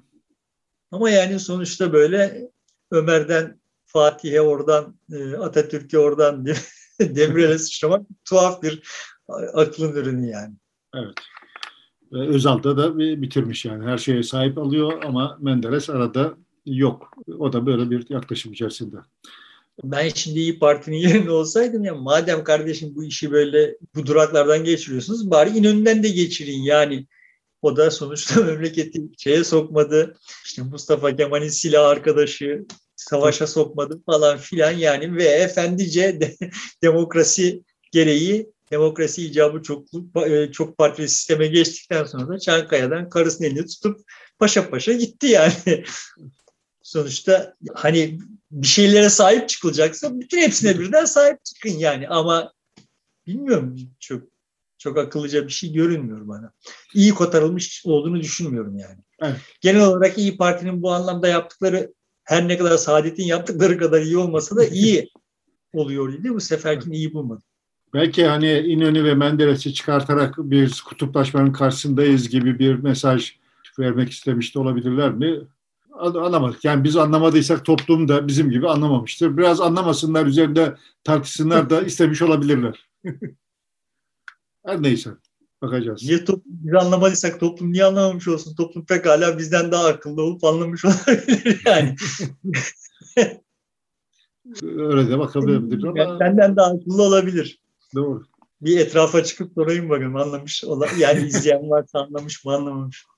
[0.91, 2.51] Ama yani sonuçta böyle
[2.91, 6.47] Ömer'den Fatih'e oradan e, Atatürk'e oradan
[7.01, 8.83] Demirel'e sıçramak tuhaf bir
[9.55, 10.55] aklın ürünü yani.
[10.95, 11.15] Evet.
[12.13, 13.85] Özal'da da bitirmiş yani.
[13.85, 16.35] Her şeye sahip alıyor ama Menderes arada
[16.67, 17.11] yok.
[17.39, 18.97] O da böyle bir yaklaşım içerisinde.
[19.85, 25.31] Ben şimdi İyi Parti'nin yerinde olsaydım ya madem kardeşim bu işi böyle bu duraklardan geçiriyorsunuz
[25.31, 27.07] bari İnönü'nden de geçirin yani.
[27.63, 30.17] O da sonuçta memleketi şeye sokmadı.
[30.45, 32.65] İşte Mustafa Kemal'in silah arkadaşı
[32.97, 36.37] savaşa sokmadı falan filan yani ve efendice de,
[36.83, 37.63] demokrasi
[37.93, 39.87] gereği demokrasi icabı çok,
[40.27, 44.01] e, çok partili sisteme geçtikten sonra da Çankaya'dan karısının elini tutup
[44.39, 45.85] paşa paşa gitti yani.
[46.83, 48.19] Sonuçta hani
[48.57, 52.53] bir şeylere sahip çıkılacaksa bütün hepsine birden sahip çıkın yani ama
[53.27, 54.23] bilmiyorum çok
[54.79, 56.53] çok akıllıca bir şey görünmüyor bana.
[56.95, 58.99] İyi kotarılmış olduğunu düşünmüyorum yani.
[59.23, 59.37] Evet.
[59.61, 61.95] Genel olarak İyi Parti'nin bu anlamda yaptıkları
[62.25, 65.11] her ne kadar Saadet'in yaptıkları kadar iyi olmasa da iyi
[65.73, 67.43] oluyor değil Bu seferkini iyi bulmadım.
[67.95, 73.33] Belki hani İnönü ve Menderes'i çıkartarak bir kutuplaşmanın karşısındayız gibi bir mesaj
[73.79, 75.41] vermek istemiş de olabilirler mi?
[76.01, 76.65] Anlamadık.
[76.65, 79.37] Yani biz anlamadıysak toplum da bizim gibi anlamamıştır.
[79.37, 82.89] Biraz anlamasınlar üzerinde tartışsınlar da istemiş olabilirler.
[84.67, 85.11] Her neyse.
[85.63, 86.03] Bakacağız.
[86.03, 88.55] Niye toplum, biz anlamadıysak toplum niye anlamamış olsun?
[88.57, 91.95] Toplum pekala bizden daha akıllı olup anlamış olabilir yani.
[94.63, 95.99] Öyle de bakabilir ama.
[95.99, 97.59] Yani senden daha akıllı olabilir.
[97.95, 98.23] Doğru.
[98.61, 100.65] Bir etrafa çıkıp sorayım bakalım anlamış.
[100.65, 103.07] olan- Yani izleyen varsa anlamış mı anlamamış.
[103.07, 103.13] mı?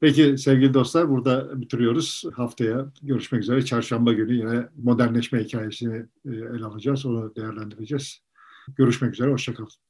[0.00, 2.24] Peki sevgili dostlar burada bitiriyoruz.
[2.34, 3.64] Haftaya görüşmek üzere.
[3.64, 7.06] Çarşamba günü yine modernleşme hikayesini e, ele alacağız.
[7.06, 8.20] Onu değerlendireceğiz.
[8.76, 9.30] Görüşmek üzere.
[9.30, 9.89] Hoşçakalın.